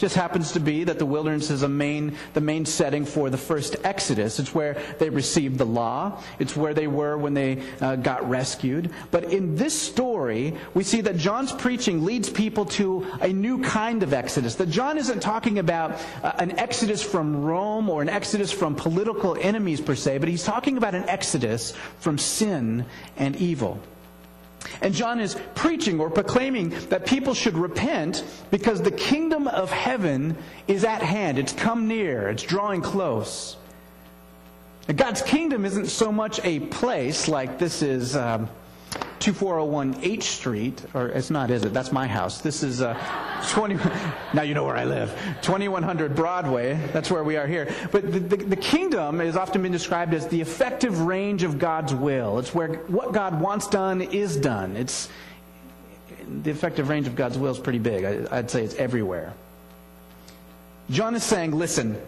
Just 0.00 0.16
happens 0.16 0.52
to 0.52 0.60
be 0.60 0.84
that 0.84 0.98
the 0.98 1.04
wilderness 1.04 1.50
is 1.50 1.62
main, 1.68 2.16
the 2.32 2.40
main 2.40 2.64
setting 2.64 3.04
for 3.04 3.28
the 3.28 3.36
first 3.36 3.76
Exodus. 3.84 4.40
It's 4.40 4.54
where 4.54 4.80
they 4.98 5.10
received 5.10 5.58
the 5.58 5.66
law. 5.66 6.22
It's 6.38 6.56
where 6.56 6.72
they 6.72 6.86
were 6.86 7.18
when 7.18 7.34
they 7.34 7.62
uh, 7.82 7.96
got 7.96 8.26
rescued. 8.26 8.90
But 9.10 9.24
in 9.24 9.56
this 9.56 9.78
story, 9.78 10.56
we 10.72 10.84
see 10.84 11.02
that 11.02 11.18
John's 11.18 11.52
preaching 11.52 12.02
leads 12.02 12.30
people 12.30 12.64
to 12.80 13.06
a 13.20 13.28
new 13.28 13.62
kind 13.62 14.02
of 14.02 14.14
Exodus. 14.14 14.54
That 14.54 14.70
John 14.70 14.96
isn't 14.96 15.20
talking 15.20 15.58
about 15.58 16.00
uh, 16.22 16.32
an 16.38 16.58
Exodus 16.58 17.02
from 17.02 17.42
Rome 17.42 17.90
or 17.90 18.00
an 18.00 18.08
Exodus 18.08 18.50
from 18.50 18.74
political 18.74 19.36
enemies 19.38 19.82
per 19.82 19.94
se, 19.94 20.16
but 20.16 20.30
he's 20.30 20.44
talking 20.44 20.78
about 20.78 20.94
an 20.94 21.06
Exodus 21.10 21.74
from 21.98 22.16
sin 22.16 22.86
and 23.18 23.36
evil. 23.36 23.78
And 24.82 24.94
John 24.94 25.20
is 25.20 25.36
preaching 25.54 26.00
or 26.00 26.10
proclaiming 26.10 26.70
that 26.88 27.06
people 27.06 27.34
should 27.34 27.56
repent 27.56 28.24
because 28.50 28.82
the 28.82 28.90
kingdom 28.90 29.48
of 29.48 29.70
heaven 29.70 30.36
is 30.68 30.84
at 30.84 31.02
hand. 31.02 31.38
It's 31.38 31.52
come 31.52 31.88
near, 31.88 32.28
it's 32.28 32.42
drawing 32.42 32.82
close. 32.82 33.56
And 34.88 34.96
God's 34.98 35.22
kingdom 35.22 35.64
isn't 35.64 35.86
so 35.86 36.10
much 36.10 36.40
a 36.44 36.60
place 36.60 37.28
like 37.28 37.58
this 37.58 37.82
is. 37.82 38.16
Um, 38.16 38.48
2401 39.20 39.98
H 40.02 40.24
Street, 40.24 40.82
or 40.94 41.08
it's 41.08 41.30
not, 41.30 41.50
is 41.50 41.64
it? 41.64 41.74
That's 41.74 41.92
my 41.92 42.06
house. 42.06 42.40
This 42.40 42.62
is 42.62 42.80
uh, 42.80 42.94
20. 43.50 43.76
Now 44.32 44.42
you 44.42 44.54
know 44.54 44.64
where 44.64 44.76
I 44.76 44.84
live. 44.84 45.10
2100 45.42 46.16
Broadway. 46.16 46.74
That's 46.92 47.10
where 47.10 47.22
we 47.22 47.36
are 47.36 47.46
here. 47.46 47.72
But 47.92 48.10
the, 48.10 48.18
the, 48.18 48.36
the 48.36 48.56
kingdom 48.56 49.18
has 49.18 49.36
often 49.36 49.62
been 49.62 49.72
described 49.72 50.14
as 50.14 50.26
the 50.28 50.40
effective 50.40 51.02
range 51.02 51.42
of 51.42 51.58
God's 51.58 51.94
will. 51.94 52.38
It's 52.38 52.54
where 52.54 52.68
what 52.88 53.12
God 53.12 53.40
wants 53.40 53.68
done 53.68 54.00
is 54.00 54.36
done. 54.36 54.76
It's 54.76 55.10
the 56.42 56.50
effective 56.50 56.88
range 56.88 57.06
of 57.06 57.14
God's 57.14 57.36
will 57.36 57.52
is 57.52 57.58
pretty 57.58 57.78
big. 57.78 58.04
I, 58.04 58.38
I'd 58.38 58.50
say 58.50 58.64
it's 58.64 58.74
everywhere. 58.76 59.34
John 60.88 61.14
is 61.14 61.22
saying, 61.22 61.52
listen, 61.52 62.00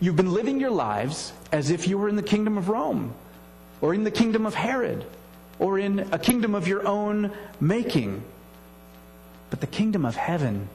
you've 0.00 0.16
been 0.16 0.32
living 0.32 0.58
your 0.58 0.70
lives 0.70 1.32
as 1.52 1.70
if 1.70 1.86
you 1.86 1.96
were 1.96 2.08
in 2.08 2.16
the 2.16 2.22
kingdom 2.22 2.58
of 2.58 2.68
Rome 2.68 3.14
or 3.80 3.94
in 3.94 4.02
the 4.02 4.10
kingdom 4.10 4.46
of 4.46 4.54
Herod 4.54 5.04
or 5.58 5.78
in 5.78 6.00
a 6.12 6.18
kingdom 6.18 6.54
of 6.54 6.66
your 6.66 6.86
own 6.86 7.30
making. 7.60 8.22
But 9.50 9.60
the 9.60 9.66
kingdom 9.66 10.04
of 10.04 10.16
heaven 10.16 10.68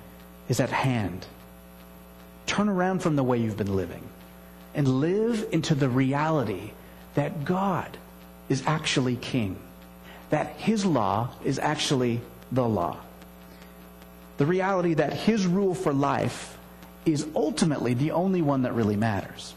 is 0.50 0.60
at 0.60 0.70
hand. 0.70 1.26
Turn 2.46 2.70
around 2.70 3.00
from 3.00 3.16
the 3.16 3.24
way 3.24 3.38
you've 3.38 3.58
been 3.58 3.76
living 3.76 4.04
and 4.74 4.88
live 4.88 5.48
into 5.52 5.76
the 5.76 5.90
reality 5.90 6.72
that 7.16 7.44
God 7.44 7.98
is 8.48 8.64
actually 8.66 9.16
king, 9.16 9.58
that 10.30 10.48
his 10.58 10.86
law 10.86 11.30
is 11.44 11.60
actually 11.60 12.22
the 12.52 12.68
law. 12.68 12.98
The 14.38 14.46
reality 14.46 14.94
that 14.94 15.14
his 15.14 15.48
rule 15.48 15.74
for 15.74 15.92
life 15.92 16.58
is 17.06 17.28
ultimately 17.36 17.94
the 17.96 18.12
only 18.12 18.42
one 18.42 18.62
that 18.62 18.74
really 18.74 18.96
matters. 18.96 19.54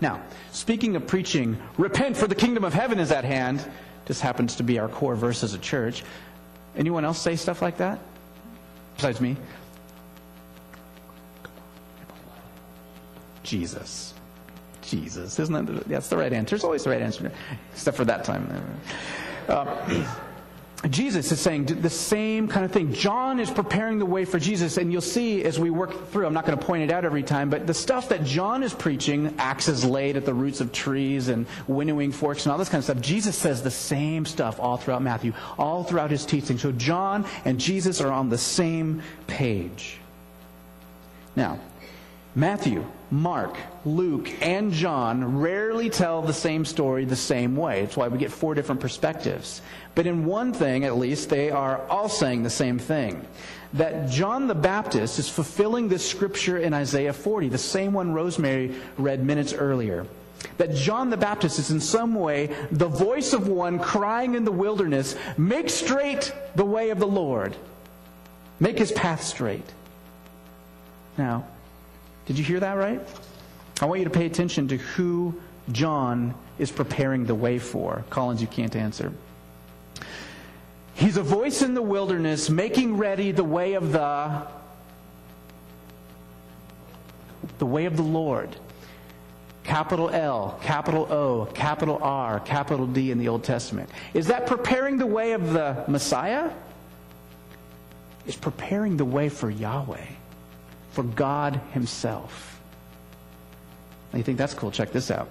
Now, 0.00 0.22
speaking 0.52 0.96
of 0.96 1.06
preaching, 1.06 1.58
repent 1.76 2.16
for 2.16 2.26
the 2.26 2.34
kingdom 2.34 2.64
of 2.64 2.72
heaven 2.72 2.98
is 2.98 3.10
at 3.12 3.24
hand, 3.24 3.64
just 4.08 4.22
happens 4.22 4.56
to 4.56 4.64
be 4.64 4.80
our 4.80 4.88
core 4.88 5.14
verse 5.14 5.44
as 5.44 5.54
a 5.54 5.58
church. 5.58 6.02
Anyone 6.76 7.04
else 7.04 7.20
say 7.20 7.36
stuff 7.36 7.62
like 7.62 7.76
that? 7.76 8.00
Besides 8.96 9.20
me? 9.20 9.36
Jesus. 13.42 14.14
Jesus. 14.82 15.38
Isn't 15.38 15.54
that 15.54 15.72
the, 15.72 15.88
that's 15.88 16.08
the 16.08 16.16
right 16.16 16.32
answer? 16.32 16.56
It's 16.56 16.64
always 16.64 16.84
the 16.84 16.90
right 16.90 17.02
answer, 17.02 17.30
except 17.72 17.96
for 17.96 18.06
that 18.06 18.24
time. 18.24 18.50
Uh, 19.46 20.04
Jesus 20.90 21.32
is 21.32 21.40
saying 21.40 21.64
the 21.64 21.90
same 21.90 22.46
kind 22.46 22.64
of 22.64 22.70
thing. 22.70 22.92
John 22.92 23.40
is 23.40 23.50
preparing 23.50 23.98
the 23.98 24.06
way 24.06 24.24
for 24.24 24.38
Jesus, 24.38 24.76
and 24.76 24.92
you'll 24.92 25.00
see 25.00 25.42
as 25.42 25.58
we 25.58 25.70
work 25.70 26.10
through, 26.10 26.24
I'm 26.24 26.32
not 26.32 26.46
going 26.46 26.56
to 26.56 26.64
point 26.64 26.84
it 26.84 26.92
out 26.92 27.04
every 27.04 27.24
time, 27.24 27.50
but 27.50 27.66
the 27.66 27.74
stuff 27.74 28.08
that 28.10 28.22
John 28.22 28.62
is 28.62 28.72
preaching, 28.72 29.34
axes 29.38 29.84
laid 29.84 30.16
at 30.16 30.24
the 30.24 30.32
roots 30.32 30.60
of 30.60 30.70
trees 30.70 31.28
and 31.28 31.46
winnowing 31.66 32.12
forks 32.12 32.44
and 32.44 32.52
all 32.52 32.58
this 32.58 32.68
kind 32.68 32.78
of 32.78 32.84
stuff, 32.84 33.00
Jesus 33.00 33.36
says 33.36 33.60
the 33.60 33.72
same 33.72 34.24
stuff 34.24 34.60
all 34.60 34.76
throughout 34.76 35.02
Matthew, 35.02 35.32
all 35.58 35.82
throughout 35.82 36.12
his 36.12 36.24
teaching. 36.24 36.58
So 36.58 36.70
John 36.70 37.26
and 37.44 37.58
Jesus 37.58 38.00
are 38.00 38.12
on 38.12 38.28
the 38.28 38.38
same 38.38 39.02
page. 39.26 39.98
Now, 41.34 41.58
Matthew, 42.38 42.84
Mark, 43.10 43.56
Luke, 43.84 44.30
and 44.40 44.72
John 44.72 45.40
rarely 45.40 45.90
tell 45.90 46.22
the 46.22 46.32
same 46.32 46.64
story 46.64 47.04
the 47.04 47.16
same 47.16 47.56
way. 47.56 47.82
It's 47.82 47.96
why 47.96 48.06
we 48.06 48.16
get 48.16 48.30
four 48.30 48.54
different 48.54 48.80
perspectives. 48.80 49.60
But 49.96 50.06
in 50.06 50.24
one 50.24 50.52
thing, 50.52 50.84
at 50.84 50.96
least, 50.96 51.30
they 51.30 51.50
are 51.50 51.84
all 51.88 52.08
saying 52.08 52.44
the 52.44 52.50
same 52.50 52.78
thing. 52.78 53.26
That 53.72 54.08
John 54.08 54.46
the 54.46 54.54
Baptist 54.54 55.18
is 55.18 55.28
fulfilling 55.28 55.88
this 55.88 56.08
scripture 56.08 56.58
in 56.58 56.72
Isaiah 56.72 57.12
40, 57.12 57.48
the 57.48 57.58
same 57.58 57.92
one 57.92 58.12
Rosemary 58.12 58.72
read 58.98 59.26
minutes 59.26 59.52
earlier. 59.52 60.06
That 60.58 60.76
John 60.76 61.10
the 61.10 61.16
Baptist 61.16 61.58
is 61.58 61.72
in 61.72 61.80
some 61.80 62.14
way 62.14 62.54
the 62.70 62.86
voice 62.86 63.32
of 63.32 63.48
one 63.48 63.80
crying 63.80 64.36
in 64.36 64.44
the 64.44 64.52
wilderness, 64.52 65.16
Make 65.36 65.70
straight 65.70 66.32
the 66.54 66.64
way 66.64 66.90
of 66.90 67.00
the 67.00 67.06
Lord, 67.08 67.56
make 68.60 68.78
his 68.78 68.92
path 68.92 69.24
straight. 69.24 69.66
Now, 71.16 71.44
did 72.28 72.36
you 72.36 72.44
hear 72.44 72.60
that 72.60 72.74
right? 72.74 73.00
I 73.80 73.86
want 73.86 74.00
you 74.00 74.04
to 74.04 74.10
pay 74.10 74.26
attention 74.26 74.68
to 74.68 74.76
who 74.76 75.40
John 75.72 76.34
is 76.58 76.70
preparing 76.70 77.24
the 77.24 77.34
way 77.34 77.58
for. 77.58 78.04
Collins, 78.10 78.42
you 78.42 78.46
can't 78.46 78.76
answer. 78.76 79.14
He's 80.92 81.16
a 81.16 81.22
voice 81.22 81.62
in 81.62 81.72
the 81.72 81.80
wilderness 81.80 82.50
making 82.50 82.98
ready 82.98 83.32
the 83.32 83.44
way 83.44 83.74
of 83.74 83.92
the 83.92 84.46
the 87.56 87.66
way 87.66 87.86
of 87.86 87.96
the 87.96 88.02
Lord. 88.02 88.54
Capital 89.64 90.10
L, 90.10 90.58
capital 90.62 91.10
O, 91.10 91.46
capital 91.54 91.98
R, 92.02 92.40
capital 92.40 92.86
D 92.86 93.10
in 93.10 93.18
the 93.18 93.28
Old 93.28 93.42
Testament. 93.42 93.88
Is 94.12 94.26
that 94.26 94.46
preparing 94.46 94.98
the 94.98 95.06
way 95.06 95.32
of 95.32 95.54
the 95.54 95.82
Messiah? 95.88 96.50
It's 98.26 98.36
preparing 98.36 98.98
the 98.98 99.06
way 99.06 99.30
for 99.30 99.48
Yahweh 99.48 100.04
for 100.98 101.04
God 101.04 101.60
Himself. 101.74 102.60
You 104.12 104.24
think 104.24 104.36
that's 104.36 104.52
cool? 104.52 104.72
Check 104.72 104.90
this 104.90 105.12
out. 105.12 105.30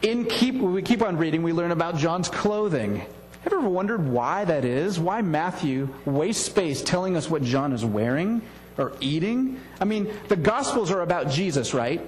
In 0.00 0.24
keep, 0.24 0.54
we 0.54 0.80
keep 0.80 1.02
on 1.02 1.18
reading, 1.18 1.42
we 1.42 1.52
learn 1.52 1.70
about 1.70 1.98
John's 1.98 2.30
clothing. 2.30 2.96
Have 2.96 3.52
you 3.52 3.58
ever 3.58 3.68
wondered 3.68 4.08
why 4.08 4.46
that 4.46 4.64
is? 4.64 4.98
Why 4.98 5.20
Matthew 5.20 5.90
wastes 6.06 6.46
space 6.46 6.80
telling 6.80 7.14
us 7.14 7.28
what 7.28 7.42
John 7.42 7.74
is 7.74 7.84
wearing 7.84 8.40
or 8.78 8.94
eating? 9.00 9.60
I 9.78 9.84
mean, 9.84 10.10
the 10.28 10.36
Gospels 10.36 10.90
are 10.90 11.02
about 11.02 11.28
Jesus, 11.28 11.74
right? 11.74 12.00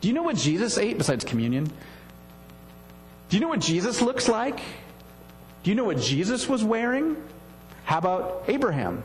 Do 0.00 0.08
you 0.08 0.14
know 0.14 0.22
what 0.22 0.36
Jesus 0.36 0.78
ate 0.78 0.96
besides 0.96 1.26
communion? 1.26 1.66
Do 3.28 3.36
you 3.36 3.40
know 3.40 3.48
what 3.48 3.60
Jesus 3.60 4.00
looks 4.00 4.30
like? 4.30 4.60
Do 5.62 5.70
you 5.70 5.74
know 5.74 5.84
what 5.84 5.98
Jesus 5.98 6.48
was 6.48 6.64
wearing? 6.64 7.22
How 7.84 7.98
about 7.98 8.44
Abraham? 8.48 9.04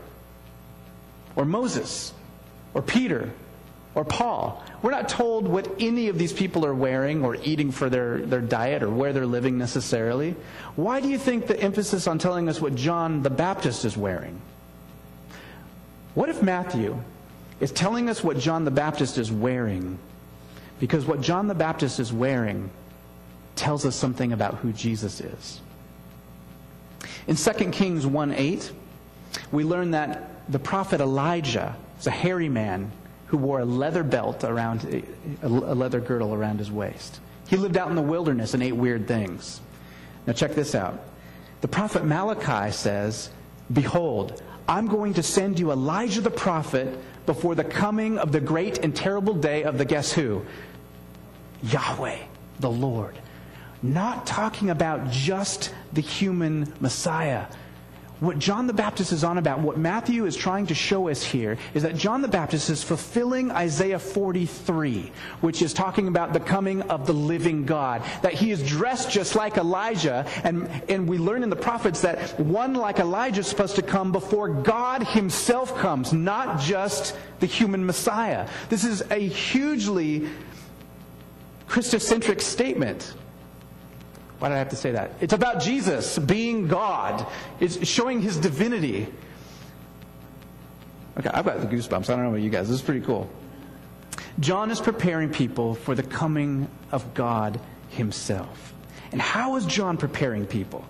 Or 1.36 1.44
Moses? 1.44 2.14
Or 2.78 2.82
Peter 2.82 3.28
or 3.96 4.04
Paul. 4.04 4.62
We're 4.82 4.92
not 4.92 5.08
told 5.08 5.48
what 5.48 5.68
any 5.80 6.06
of 6.06 6.16
these 6.16 6.32
people 6.32 6.64
are 6.64 6.74
wearing 6.74 7.24
or 7.24 7.34
eating 7.42 7.72
for 7.72 7.90
their, 7.90 8.18
their 8.18 8.40
diet 8.40 8.84
or 8.84 8.88
where 8.88 9.12
they're 9.12 9.26
living 9.26 9.58
necessarily. 9.58 10.36
Why 10.76 11.00
do 11.00 11.08
you 11.08 11.18
think 11.18 11.48
the 11.48 11.60
emphasis 11.60 12.06
on 12.06 12.20
telling 12.20 12.48
us 12.48 12.60
what 12.60 12.76
John 12.76 13.24
the 13.24 13.30
Baptist 13.30 13.84
is 13.84 13.96
wearing? 13.96 14.40
What 16.14 16.28
if 16.28 16.40
Matthew 16.40 17.02
is 17.58 17.72
telling 17.72 18.08
us 18.08 18.22
what 18.22 18.38
John 18.38 18.64
the 18.64 18.70
Baptist 18.70 19.18
is 19.18 19.32
wearing? 19.32 19.98
Because 20.78 21.04
what 21.04 21.20
John 21.20 21.48
the 21.48 21.56
Baptist 21.56 21.98
is 21.98 22.12
wearing 22.12 22.70
tells 23.56 23.84
us 23.84 23.96
something 23.96 24.32
about 24.32 24.54
who 24.54 24.72
Jesus 24.72 25.20
is. 25.20 25.60
In 27.26 27.34
2 27.34 27.70
Kings 27.72 28.06
1 28.06 28.32
8, 28.32 28.70
we 29.50 29.64
learn 29.64 29.90
that 29.90 30.30
the 30.48 30.60
prophet 30.60 31.00
Elijah 31.00 31.74
was 31.98 32.06
a 32.06 32.10
hairy 32.10 32.48
man 32.48 32.90
who 33.26 33.36
wore 33.36 33.60
a 33.60 33.64
leather 33.64 34.02
belt 34.02 34.42
around, 34.42 35.04
a 35.42 35.48
leather 35.48 36.00
girdle 36.00 36.32
around 36.32 36.58
his 36.58 36.70
waist. 36.70 37.20
He 37.48 37.56
lived 37.56 37.76
out 37.76 37.90
in 37.90 37.96
the 37.96 38.02
wilderness 38.02 38.54
and 38.54 38.62
ate 38.62 38.74
weird 38.76 39.06
things. 39.06 39.60
Now, 40.26 40.32
check 40.32 40.54
this 40.54 40.74
out. 40.74 41.00
The 41.60 41.68
prophet 41.68 42.04
Malachi 42.04 42.72
says, 42.72 43.30
Behold, 43.72 44.42
I'm 44.68 44.86
going 44.86 45.14
to 45.14 45.22
send 45.22 45.58
you 45.58 45.72
Elijah 45.72 46.20
the 46.20 46.30
prophet 46.30 46.98
before 47.26 47.54
the 47.54 47.64
coming 47.64 48.18
of 48.18 48.32
the 48.32 48.40
great 48.40 48.78
and 48.78 48.94
terrible 48.94 49.34
day 49.34 49.64
of 49.64 49.76
the 49.78 49.84
guess 49.84 50.12
who? 50.12 50.44
Yahweh, 51.62 52.18
the 52.60 52.70
Lord. 52.70 53.18
Not 53.82 54.26
talking 54.26 54.70
about 54.70 55.10
just 55.10 55.74
the 55.92 56.00
human 56.00 56.72
Messiah 56.80 57.46
what 58.20 58.38
John 58.38 58.66
the 58.66 58.72
Baptist 58.72 59.12
is 59.12 59.22
on 59.22 59.38
about, 59.38 59.60
what 59.60 59.78
Matthew 59.78 60.26
is 60.26 60.36
trying 60.36 60.66
to 60.66 60.74
show 60.74 61.08
us 61.08 61.22
here, 61.22 61.56
is 61.74 61.84
that 61.84 61.96
John 61.96 62.20
the 62.20 62.28
Baptist 62.28 62.68
is 62.68 62.82
fulfilling 62.82 63.52
Isaiah 63.52 63.98
43, 63.98 65.12
which 65.40 65.62
is 65.62 65.72
talking 65.72 66.08
about 66.08 66.32
the 66.32 66.40
coming 66.40 66.82
of 66.82 67.06
the 67.06 67.12
living 67.12 67.64
God. 67.64 68.02
That 68.22 68.34
he 68.34 68.50
is 68.50 68.66
dressed 68.66 69.10
just 69.10 69.36
like 69.36 69.56
Elijah, 69.56 70.26
and, 70.42 70.68
and 70.88 71.08
we 71.08 71.18
learn 71.18 71.42
in 71.42 71.50
the 71.50 71.56
prophets 71.56 72.00
that 72.00 72.38
one 72.40 72.74
like 72.74 72.98
Elijah 72.98 73.40
is 73.40 73.46
supposed 73.46 73.76
to 73.76 73.82
come 73.82 74.10
before 74.10 74.48
God 74.48 75.04
himself 75.04 75.76
comes, 75.76 76.12
not 76.12 76.60
just 76.60 77.16
the 77.38 77.46
human 77.46 77.86
Messiah. 77.86 78.48
This 78.68 78.84
is 78.84 79.02
a 79.10 79.28
hugely 79.28 80.28
Christocentric 81.68 82.40
statement. 82.40 83.14
Why 84.38 84.48
did 84.48 84.54
I 84.54 84.58
have 84.58 84.68
to 84.70 84.76
say 84.76 84.92
that? 84.92 85.12
It's 85.20 85.32
about 85.32 85.60
Jesus 85.60 86.18
being 86.18 86.68
God. 86.68 87.26
It's 87.60 87.86
showing 87.86 88.20
his 88.20 88.36
divinity. 88.36 89.08
Okay, 91.18 91.30
I've 91.32 91.44
got 91.44 91.60
the 91.60 91.66
goosebumps. 91.66 92.04
I 92.04 92.14
don't 92.14 92.22
know 92.22 92.28
about 92.28 92.40
you 92.40 92.50
guys. 92.50 92.68
This 92.68 92.78
is 92.78 92.82
pretty 92.82 93.04
cool. 93.04 93.28
John 94.38 94.70
is 94.70 94.80
preparing 94.80 95.30
people 95.30 95.74
for 95.74 95.96
the 95.96 96.04
coming 96.04 96.68
of 96.92 97.14
God 97.14 97.60
himself. 97.90 98.72
And 99.10 99.20
how 99.20 99.56
is 99.56 99.66
John 99.66 99.96
preparing 99.96 100.46
people? 100.46 100.84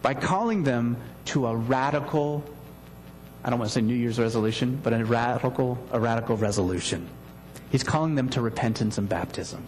By 0.00 0.14
calling 0.14 0.62
them 0.62 0.96
to 1.26 1.46
a 1.46 1.54
radical, 1.54 2.42
I 3.44 3.50
don't 3.50 3.58
want 3.58 3.70
to 3.70 3.74
say 3.74 3.82
New 3.82 3.94
Year's 3.94 4.18
resolution, 4.18 4.80
but 4.82 4.94
a 4.94 5.04
radical, 5.04 5.78
a 5.92 6.00
radical 6.00 6.38
resolution. 6.38 7.06
He's 7.70 7.82
calling 7.82 8.14
them 8.14 8.30
to 8.30 8.40
repentance 8.40 8.96
and 8.96 9.06
baptism. 9.08 9.62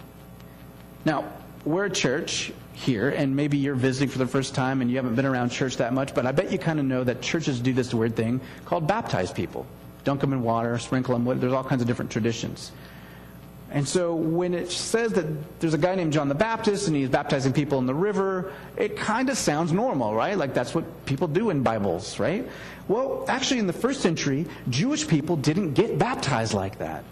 Now, 1.05 1.31
we're 1.65 1.85
a 1.85 1.89
church 1.89 2.51
here, 2.73 3.09
and 3.09 3.35
maybe 3.35 3.57
you're 3.57 3.75
visiting 3.75 4.09
for 4.09 4.17
the 4.17 4.27
first 4.27 4.55
time 4.55 4.81
and 4.81 4.89
you 4.89 4.97
haven't 4.97 5.15
been 5.15 5.25
around 5.25 5.49
church 5.49 5.77
that 5.77 5.93
much, 5.93 6.13
but 6.13 6.25
I 6.25 6.31
bet 6.31 6.51
you 6.51 6.57
kind 6.57 6.79
of 6.79 6.85
know 6.85 7.03
that 7.03 7.21
churches 7.21 7.59
do 7.59 7.73
this 7.73 7.93
weird 7.93 8.15
thing 8.15 8.41
called 8.65 8.87
baptize 8.87 9.31
people. 9.31 9.65
Dunk 10.03 10.21
them 10.21 10.33
in 10.33 10.43
water, 10.43 10.77
sprinkle 10.77 11.17
them, 11.17 11.39
there's 11.39 11.53
all 11.53 11.63
kinds 11.63 11.81
of 11.81 11.87
different 11.87 12.11
traditions. 12.11 12.71
And 13.71 13.87
so 13.87 14.13
when 14.13 14.53
it 14.53 14.69
says 14.69 15.13
that 15.13 15.59
there's 15.59 15.73
a 15.73 15.79
guy 15.79 15.95
named 15.95 16.13
John 16.13 16.29
the 16.29 16.35
Baptist 16.35 16.87
and 16.87 16.95
he's 16.95 17.09
baptizing 17.09 17.53
people 17.53 17.79
in 17.79 17.87
the 17.87 17.95
river, 17.95 18.51
it 18.77 18.97
kind 18.97 19.29
of 19.29 19.37
sounds 19.37 19.71
normal, 19.71 20.13
right? 20.13 20.37
Like 20.37 20.53
that's 20.53 20.75
what 20.75 21.05
people 21.05 21.27
do 21.27 21.49
in 21.49 21.63
Bibles, 21.63 22.19
right? 22.19 22.47
Well, 22.87 23.25
actually, 23.27 23.61
in 23.61 23.67
the 23.67 23.73
first 23.73 24.01
century, 24.01 24.45
Jewish 24.69 25.07
people 25.07 25.37
didn't 25.37 25.73
get 25.73 25.97
baptized 25.97 26.53
like 26.53 26.77
that 26.79 27.03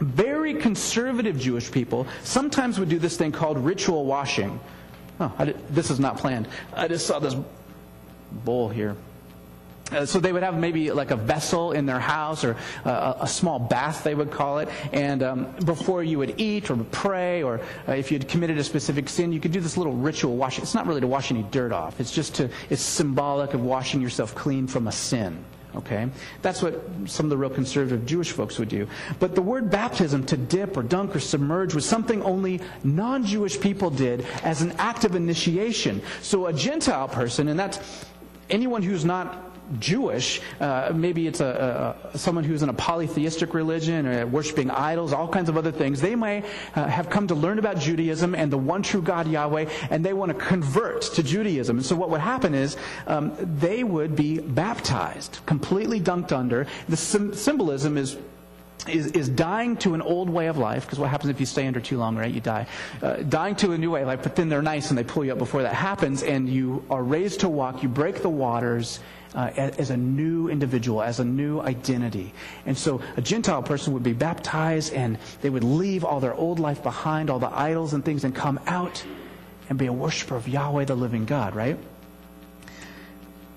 very 0.00 0.54
conservative 0.54 1.38
Jewish 1.38 1.70
people 1.70 2.06
sometimes 2.22 2.78
would 2.78 2.88
do 2.88 2.98
this 2.98 3.16
thing 3.16 3.32
called 3.32 3.58
ritual 3.58 4.04
washing. 4.04 4.60
Oh, 5.18 5.32
did, 5.44 5.56
this 5.68 5.90
is 5.90 5.98
not 5.98 6.18
planned. 6.18 6.48
I 6.74 6.88
just 6.88 7.06
saw 7.06 7.18
this 7.18 7.34
bowl 8.44 8.68
here. 8.68 8.96
Uh, 9.92 10.04
so 10.04 10.18
they 10.18 10.32
would 10.32 10.42
have 10.42 10.58
maybe 10.58 10.90
like 10.90 11.12
a 11.12 11.16
vessel 11.16 11.70
in 11.70 11.86
their 11.86 12.00
house 12.00 12.42
or 12.42 12.56
uh, 12.84 13.14
a 13.20 13.28
small 13.28 13.58
bath, 13.60 14.02
they 14.02 14.14
would 14.14 14.32
call 14.32 14.58
it. 14.58 14.68
And 14.92 15.22
um, 15.22 15.52
before 15.64 16.02
you 16.02 16.18
would 16.18 16.40
eat 16.40 16.70
or 16.70 16.76
pray 16.90 17.44
or 17.44 17.60
uh, 17.86 17.92
if 17.92 18.10
you 18.10 18.18
had 18.18 18.26
committed 18.26 18.58
a 18.58 18.64
specific 18.64 19.08
sin, 19.08 19.32
you 19.32 19.38
could 19.38 19.52
do 19.52 19.60
this 19.60 19.76
little 19.76 19.92
ritual 19.92 20.36
washing. 20.36 20.62
It's 20.62 20.74
not 20.74 20.86
really 20.86 21.02
to 21.02 21.06
wash 21.06 21.30
any 21.30 21.44
dirt 21.44 21.70
off. 21.70 22.00
It's 22.00 22.10
just 22.10 22.34
to, 22.36 22.50
it's 22.68 22.82
symbolic 22.82 23.54
of 23.54 23.62
washing 23.62 24.00
yourself 24.00 24.34
clean 24.34 24.66
from 24.66 24.88
a 24.88 24.92
sin. 24.92 25.44
Okay? 25.76 26.08
That's 26.42 26.62
what 26.62 26.82
some 27.06 27.26
of 27.26 27.30
the 27.30 27.36
real 27.36 27.50
conservative 27.50 28.06
Jewish 28.06 28.32
folks 28.32 28.58
would 28.58 28.68
do. 28.68 28.88
But 29.18 29.34
the 29.34 29.42
word 29.42 29.70
baptism, 29.70 30.24
to 30.26 30.36
dip 30.36 30.76
or 30.76 30.82
dunk 30.82 31.14
or 31.14 31.20
submerge, 31.20 31.74
was 31.74 31.84
something 31.84 32.22
only 32.22 32.60
non 32.84 33.24
Jewish 33.24 33.60
people 33.60 33.90
did 33.90 34.26
as 34.42 34.62
an 34.62 34.72
act 34.78 35.04
of 35.04 35.14
initiation. 35.14 36.02
So 36.22 36.46
a 36.46 36.52
Gentile 36.52 37.08
person, 37.08 37.48
and 37.48 37.58
that's 37.58 38.06
anyone 38.48 38.82
who's 38.82 39.04
not 39.04 39.55
Jewish, 39.78 40.40
uh, 40.60 40.92
maybe 40.94 41.26
it's 41.26 41.40
a, 41.40 41.96
a, 42.12 42.18
someone 42.18 42.44
who's 42.44 42.62
in 42.62 42.68
a 42.68 42.74
polytheistic 42.74 43.54
religion 43.54 44.06
or 44.06 44.26
worshiping 44.26 44.70
idols, 44.70 45.12
all 45.12 45.28
kinds 45.28 45.48
of 45.48 45.56
other 45.56 45.72
things. 45.72 46.00
They 46.00 46.14
may 46.14 46.44
uh, 46.74 46.86
have 46.86 47.10
come 47.10 47.26
to 47.28 47.34
learn 47.34 47.58
about 47.58 47.78
Judaism 47.78 48.34
and 48.34 48.52
the 48.52 48.58
one 48.58 48.82
true 48.82 49.02
God 49.02 49.26
Yahweh, 49.26 49.68
and 49.90 50.04
they 50.04 50.12
want 50.12 50.32
to 50.32 50.38
convert 50.38 51.02
to 51.02 51.22
Judaism. 51.22 51.78
And 51.78 51.86
so 51.86 51.96
what 51.96 52.10
would 52.10 52.20
happen 52.20 52.54
is 52.54 52.76
um, 53.06 53.32
they 53.58 53.84
would 53.84 54.14
be 54.14 54.38
baptized, 54.38 55.40
completely 55.46 56.00
dunked 56.00 56.32
under. 56.32 56.66
The 56.88 56.96
sim- 56.96 57.34
symbolism 57.34 57.96
is 57.96 58.16
is, 58.88 59.08
is 59.12 59.28
dying 59.28 59.76
to 59.78 59.94
an 59.94 60.02
old 60.02 60.30
way 60.30 60.46
of 60.46 60.58
life, 60.58 60.84
because 60.84 61.00
what 61.00 61.10
happens 61.10 61.30
if 61.30 61.40
you 61.40 61.46
stay 61.46 61.66
under 61.66 61.80
too 61.80 61.98
long, 61.98 62.16
right? 62.16 62.32
You 62.32 62.40
die. 62.40 62.66
Uh, 63.02 63.16
dying 63.16 63.56
to 63.56 63.72
a 63.72 63.78
new 63.78 63.90
way 63.90 64.02
of 64.02 64.06
life, 64.06 64.22
but 64.22 64.36
then 64.36 64.48
they're 64.48 64.62
nice 64.62 64.90
and 64.90 64.98
they 64.98 65.02
pull 65.02 65.24
you 65.24 65.32
up 65.32 65.38
before 65.38 65.62
that 65.62 65.74
happens, 65.74 66.22
and 66.22 66.48
you 66.48 66.84
are 66.88 67.02
raised 67.02 67.40
to 67.40 67.48
walk, 67.48 67.82
you 67.82 67.88
break 67.88 68.22
the 68.22 68.28
waters 68.28 69.00
uh, 69.36 69.50
as 69.56 69.90
a 69.90 69.96
new 69.96 70.48
individual, 70.48 71.02
as 71.02 71.20
a 71.20 71.24
new 71.24 71.60
identity. 71.60 72.32
And 72.64 72.76
so 72.76 73.02
a 73.16 73.20
Gentile 73.20 73.62
person 73.62 73.92
would 73.92 74.02
be 74.02 74.14
baptized, 74.14 74.94
and 74.94 75.18
they 75.42 75.50
would 75.50 75.62
leave 75.62 76.04
all 76.04 76.20
their 76.20 76.34
old 76.34 76.58
life 76.58 76.82
behind, 76.82 77.28
all 77.28 77.38
the 77.38 77.54
idols 77.54 77.92
and 77.92 78.04
things, 78.04 78.24
and 78.24 78.34
come 78.34 78.58
out 78.66 79.04
and 79.68 79.78
be 79.78 79.86
a 79.86 79.92
worshiper 79.92 80.36
of 80.36 80.48
Yahweh, 80.48 80.86
the 80.86 80.94
living 80.94 81.26
God, 81.26 81.54
right? 81.54 81.78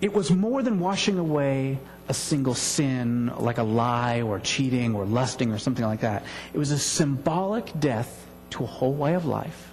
It 0.01 0.13
was 0.13 0.29
more 0.29 0.61
than 0.61 0.79
washing 0.79 1.17
away 1.17 1.79
a 2.09 2.13
single 2.13 2.55
sin, 2.55 3.31
like 3.37 3.57
a 3.57 3.63
lie 3.63 4.21
or 4.21 4.39
cheating 4.39 4.95
or 4.95 5.05
lusting 5.05 5.51
or 5.51 5.57
something 5.57 5.85
like 5.85 6.01
that. 6.01 6.23
It 6.53 6.57
was 6.57 6.71
a 6.71 6.79
symbolic 6.79 7.71
death 7.79 8.27
to 8.51 8.63
a 8.63 8.67
whole 8.67 8.93
way 8.93 9.13
of 9.13 9.25
life 9.25 9.71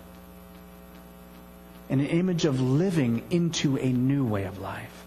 and 1.89 2.01
an 2.01 2.09
image 2.09 2.45
of 2.45 2.61
living 2.61 3.23
into 3.31 3.79
a 3.79 3.93
new 3.93 4.25
way 4.25 4.45
of 4.45 4.61
life. 4.61 5.06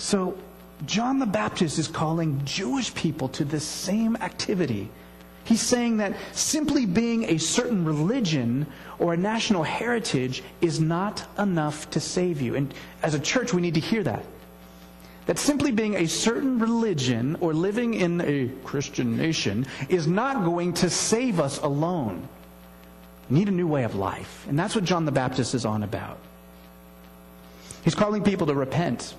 So, 0.00 0.34
John 0.86 1.18
the 1.18 1.26
Baptist 1.26 1.78
is 1.78 1.86
calling 1.86 2.40
Jewish 2.46 2.94
people 2.94 3.28
to 3.28 3.44
this 3.44 3.64
same 3.64 4.16
activity. 4.16 4.88
He's 5.44 5.60
saying 5.60 5.98
that 5.98 6.16
simply 6.32 6.86
being 6.86 7.24
a 7.24 7.36
certain 7.36 7.84
religion 7.84 8.66
or 8.98 9.12
a 9.12 9.16
national 9.18 9.62
heritage 9.62 10.42
is 10.62 10.80
not 10.80 11.26
enough 11.38 11.90
to 11.90 12.00
save 12.00 12.40
you. 12.40 12.54
And 12.54 12.72
as 13.02 13.12
a 13.12 13.20
church, 13.20 13.52
we 13.52 13.60
need 13.60 13.74
to 13.74 13.80
hear 13.80 14.02
that 14.04 14.24
that 15.26 15.38
simply 15.38 15.70
being 15.70 15.96
a 15.96 16.06
certain 16.06 16.58
religion 16.58 17.36
or 17.40 17.52
living 17.52 17.92
in 17.92 18.22
a 18.22 18.48
Christian 18.64 19.18
nation 19.18 19.66
is 19.90 20.06
not 20.06 20.44
going 20.46 20.72
to 20.72 20.88
save 20.88 21.38
us 21.38 21.58
alone. 21.58 22.26
We 23.28 23.38
need 23.38 23.48
a 23.48 23.52
new 23.52 23.66
way 23.66 23.84
of 23.84 23.94
life. 23.94 24.46
And 24.48 24.58
that's 24.58 24.74
what 24.74 24.84
John 24.84 25.04
the 25.04 25.12
Baptist 25.12 25.54
is 25.54 25.66
on 25.66 25.82
about. 25.82 26.18
He's 27.84 27.94
calling 27.94 28.24
people 28.24 28.46
to 28.46 28.54
repent. 28.54 29.14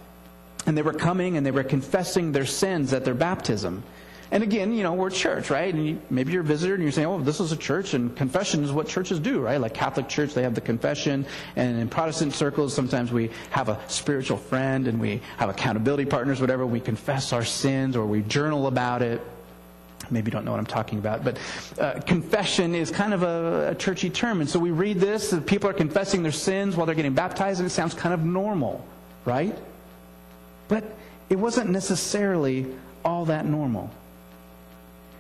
And 0.66 0.78
they 0.78 0.82
were 0.82 0.94
coming 0.94 1.38
and 1.38 1.46
they 1.46 1.52
were 1.52 1.64
confessing 1.64 2.32
their 2.32 2.46
sins 2.46 2.94
at 2.94 3.04
their 3.04 3.16
baptism. 3.16 3.84
And 4.34 4.44
again, 4.44 4.72
you 4.72 4.84
know, 4.84 4.94
we're 4.94 5.10
a 5.10 5.12
church, 5.12 5.50
right? 5.50 5.74
And 5.74 5.86
you, 5.86 6.02
maybe 6.10 6.32
you're 6.32 6.42
a 6.42 6.46
visitor 6.46 6.74
and 6.74 6.82
you're 6.82 6.94
saying, 6.94 7.08
oh, 7.08 7.20
this 7.20 7.42
is 7.42 7.52
a 7.52 7.58
church, 7.58 7.94
and 7.94 8.16
confession 8.16 8.64
is 8.64 8.72
what 8.72 8.88
churches 8.88 9.20
do, 9.20 9.42
right? 9.42 9.60
Like 9.60 9.74
Catholic 9.74 10.08
Church, 10.08 10.34
they 10.34 10.44
have 10.44 10.56
the 10.56 10.62
confession. 10.62 11.26
And 11.58 11.78
in 11.78 11.90
Protestant 11.90 12.34
circles, 12.34 12.74
sometimes 12.74 13.12
we 13.12 13.30
have 13.50 13.68
a 13.68 13.78
spiritual 13.90 14.38
friend 14.38 14.88
and 14.88 15.02
we 15.02 15.22
have 15.36 15.50
accountability 15.50 16.06
partners, 16.06 16.40
whatever. 16.40 16.66
We 16.66 16.80
confess 16.80 17.34
our 17.34 17.44
sins 17.44 17.98
or 17.98 18.06
we 18.06 18.22
journal 18.22 18.68
about 18.68 19.02
it. 19.02 19.22
Maybe 20.10 20.28
you 20.28 20.32
don't 20.32 20.46
know 20.46 20.52
what 20.52 20.60
I'm 20.60 20.66
talking 20.66 21.00
about, 21.00 21.26
but 21.26 21.38
uh, 21.78 22.00
confession 22.02 22.74
is 22.74 22.90
kind 22.90 23.14
of 23.14 23.24
a, 23.24 23.72
a 23.72 23.76
churchy 23.76 24.10
term. 24.10 24.40
And 24.40 24.50
so 24.50 24.60
we 24.60 24.72
read 24.72 25.00
this, 25.00 25.34
people 25.46 25.70
are 25.70 25.74
confessing 25.74 26.24
their 26.24 26.32
sins 26.32 26.78
while 26.78 26.86
they're 26.86 26.96
getting 26.96 27.14
baptized, 27.14 27.60
and 27.60 27.68
it 27.68 27.72
sounds 27.72 27.94
kind 27.94 28.14
of 28.14 28.24
normal, 28.24 28.86
right? 29.26 29.58
But 30.72 30.86
it 31.30 31.36
wasn't 31.38 31.70
necessarily 31.70 32.66
all 33.04 33.26
that 33.26 33.46
normal. 33.46 33.92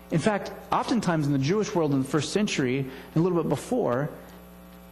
In 0.09 0.19
fact, 0.19 0.49
oftentimes 0.71 1.27
in 1.27 1.33
the 1.33 1.39
Jewish 1.39 1.75
world 1.75 1.91
in 1.91 2.01
the 2.01 2.07
first 2.07 2.31
century, 2.31 2.79
and 2.79 3.15
a 3.17 3.19
little 3.19 3.43
bit 3.43 3.49
before, 3.49 4.09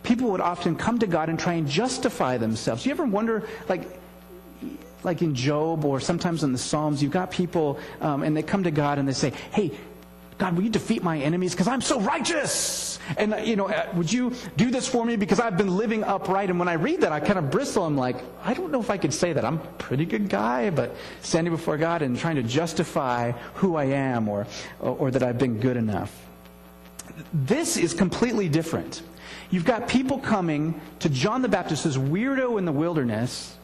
people 0.04 0.32
would 0.32 0.42
often 0.42 0.76
come 0.76 1.00
to 1.00 1.08
God 1.08 1.30
and 1.30 1.40
try 1.40 1.54
and 1.54 1.66
justify 1.66 2.36
themselves. 2.36 2.86
You 2.86 2.92
ever 2.92 3.06
wonder, 3.06 3.48
like, 3.70 3.88
like 5.04 5.22
in 5.22 5.34
Job 5.34 5.86
or 5.86 6.02
sometimes 6.02 6.44
in 6.44 6.52
the 6.52 6.58
Psalms, 6.58 7.02
you've 7.02 7.14
got 7.14 7.32
people 7.32 7.80
um, 8.02 8.24
and 8.24 8.36
they 8.36 8.44
come 8.44 8.64
to 8.66 8.72
God 8.72 9.00
and 9.00 9.08
they 9.08 9.14
say, 9.14 9.32
Hey, 9.52 9.72
God, 10.40 10.58
will 10.58 10.64
you 10.64 10.70
defeat 10.70 11.04
my 11.04 11.20
enemies 11.20 11.54
because 11.54 11.70
I'm 11.70 11.80
so 11.80 12.02
righteous? 12.02 12.99
And, 13.18 13.36
you 13.46 13.56
know, 13.56 13.68
uh, 13.68 13.88
would 13.96 14.12
you 14.12 14.34
do 14.58 14.72
this 14.72 14.88
for 14.88 15.06
me 15.06 15.16
because 15.16 15.40
I've 15.40 15.58
been 15.58 15.76
living 15.76 16.04
upright? 16.04 16.50
And 16.50 16.60
when 16.60 16.68
I 16.68 16.74
read 16.74 17.02
that, 17.02 17.12
I 17.12 17.20
kind 17.20 17.40
of 17.40 17.50
bristle. 17.50 17.84
I'm 17.86 17.98
like, 17.98 18.18
I 18.44 18.54
don't 18.54 18.72
know 18.72 18.80
if 18.80 18.90
I 18.90 18.98
could 18.98 19.14
say 19.14 19.34
that. 19.34 19.44
I'm 19.44 19.56
a 19.56 19.68
pretty 19.78 20.06
good 20.06 20.30
guy, 20.30 20.70
but 20.70 20.96
standing 21.22 21.54
before 21.54 21.78
God 21.78 22.02
and 22.02 22.18
trying 22.18 22.36
to 22.36 22.44
justify 22.44 23.32
who 23.56 23.76
I 23.76 23.86
am 23.86 24.28
or, 24.28 24.48
or, 24.80 24.98
or 24.98 25.12
that 25.12 25.24
I've 25.24 25.38
been 25.38 25.60
good 25.60 25.78
enough. 25.78 26.16
This 27.34 27.78
is 27.78 27.94
completely 27.94 28.50
different. 28.50 29.02
You've 29.52 29.66
got 29.66 29.88
people 29.88 30.20
coming 30.20 30.80
to 31.00 31.10
John 31.10 31.42
the 31.42 31.50
Baptist, 31.50 31.84
this 31.84 31.98
weirdo 31.98 32.60
in 32.60 32.66
the 32.66 32.72
wilderness, 32.72 33.56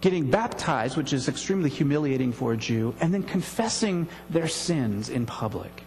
getting 0.00 0.30
baptized, 0.30 0.96
which 0.96 1.12
is 1.12 1.28
extremely 1.28 1.70
humiliating 1.70 2.32
for 2.32 2.52
a 2.52 2.56
Jew, 2.56 2.94
and 3.00 3.12
then 3.12 3.22
confessing 3.22 4.06
their 4.30 4.48
sins 4.48 5.08
in 5.08 5.26
public. 5.26 5.83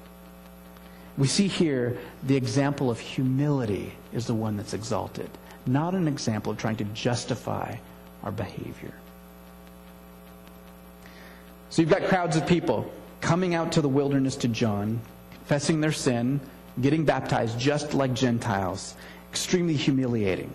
We 1.17 1.27
see 1.27 1.47
here 1.47 1.97
the 2.23 2.35
example 2.35 2.91
of 2.91 2.99
humility 2.99 3.93
is 4.13 4.27
the 4.27 4.35
one 4.35 4.57
that's 4.57 4.73
exalted, 4.73 5.29
not 5.65 5.95
an 5.95 6.07
example 6.07 6.51
of 6.51 6.57
trying 6.57 6.77
to 6.77 6.83
justify 6.85 7.75
our 8.23 8.31
behavior. 8.31 8.93
So 11.69 11.81
you've 11.81 11.91
got 11.91 12.03
crowds 12.03 12.35
of 12.37 12.47
people 12.47 12.91
coming 13.21 13.55
out 13.55 13.71
to 13.73 13.81
the 13.81 13.89
wilderness 13.89 14.35
to 14.37 14.47
John, 14.47 15.01
confessing 15.33 15.81
their 15.81 15.91
sin, 15.91 16.39
getting 16.81 17.03
baptized 17.03 17.59
just 17.59 17.93
like 17.93 18.13
Gentiles. 18.13 18.95
Extremely 19.29 19.75
humiliating. 19.75 20.51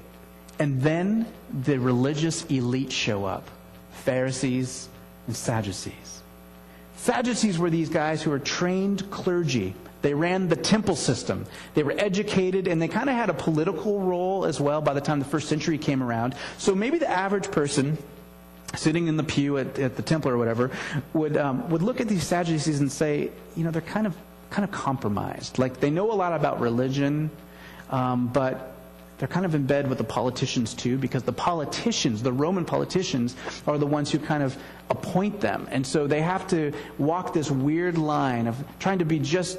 And 0.59 0.81
then 0.81 1.27
the 1.63 1.79
religious 1.79 2.45
elite 2.47 2.91
show 2.91 3.25
up 3.25 3.49
Pharisees 3.93 4.89
and 5.27 5.37
Sadducees. 5.37 6.23
Sadducees 6.97 7.59
were 7.59 7.71
these 7.71 7.89
guys 7.89 8.23
who 8.23 8.31
were 8.31 8.39
trained 8.39 9.11
clergy. 9.11 9.75
They 10.03 10.15
ran 10.15 10.49
the 10.49 10.57
temple 10.57 10.97
system. 10.97 11.47
They 11.75 11.83
were 11.83 11.95
educated 11.97 12.69
and 12.69 12.83
they 12.83 12.89
kind 12.89 13.09
of 13.09 13.17
had 13.17 13.31
a 13.31 13.35
political 13.35 14.01
role 14.01 14.45
as 14.45 14.61
well 14.61 14.83
by 14.83 14.93
the 14.95 15.01
time 15.01 15.21
the 15.21 15.25
first 15.25 15.49
century 15.49 15.79
came 15.79 16.03
around. 16.03 16.35
So 16.59 16.75
maybe 16.75 16.99
the 16.99 17.09
average 17.09 17.51
person 17.51 17.97
sitting 18.75 19.07
in 19.07 19.17
the 19.17 19.25
pew 19.25 19.59
at, 19.59 19.79
at 19.79 19.97
the 19.97 20.03
temple 20.03 20.31
or 20.31 20.39
whatever 20.39 20.71
would, 21.13 21.37
um, 21.37 21.69
would 21.71 21.83
look 21.83 22.01
at 22.01 22.09
these 22.09 22.25
Sadducees 22.25 22.81
and 22.81 22.91
say, 22.91 23.31
you 23.57 23.65
know, 23.65 23.71
they're 23.71 23.83
kind 23.83 24.07
of, 24.07 24.17
kind 24.51 24.65
of 24.65 24.73
compromised. 24.73 25.59
Like 25.59 25.81
they 25.81 25.91
know 25.91 26.11
a 26.11 26.15
lot 26.15 26.33
about 26.33 26.61
religion, 26.61 27.31
um, 27.91 28.29
but 28.29 28.75
they're 29.19 29.29
kind 29.29 29.47
of 29.47 29.55
in 29.55 29.67
bed 29.67 29.89
with 29.89 29.99
the 29.99 30.05
politicians 30.05 30.75
too, 30.75 30.99
because 30.99 31.23
the 31.23 31.33
politicians, 31.33 32.23
the 32.23 32.33
Roman 32.33 32.65
politicians, 32.65 33.37
are 33.69 33.79
the 33.79 33.87
ones 33.87 34.11
who 34.11 34.19
kind 34.19 34.43
of 34.43 34.57
appoint 34.91 35.41
them. 35.41 35.69
And 35.71 35.87
so 35.87 36.09
they 36.09 36.23
have 36.23 36.49
to 36.49 36.73
walk 36.99 37.33
this 37.33 37.51
weird 37.51 37.99
line 37.99 38.49
of 38.49 38.57
trying 38.81 38.99
to 38.99 39.05
be 39.05 39.21
just 39.21 39.59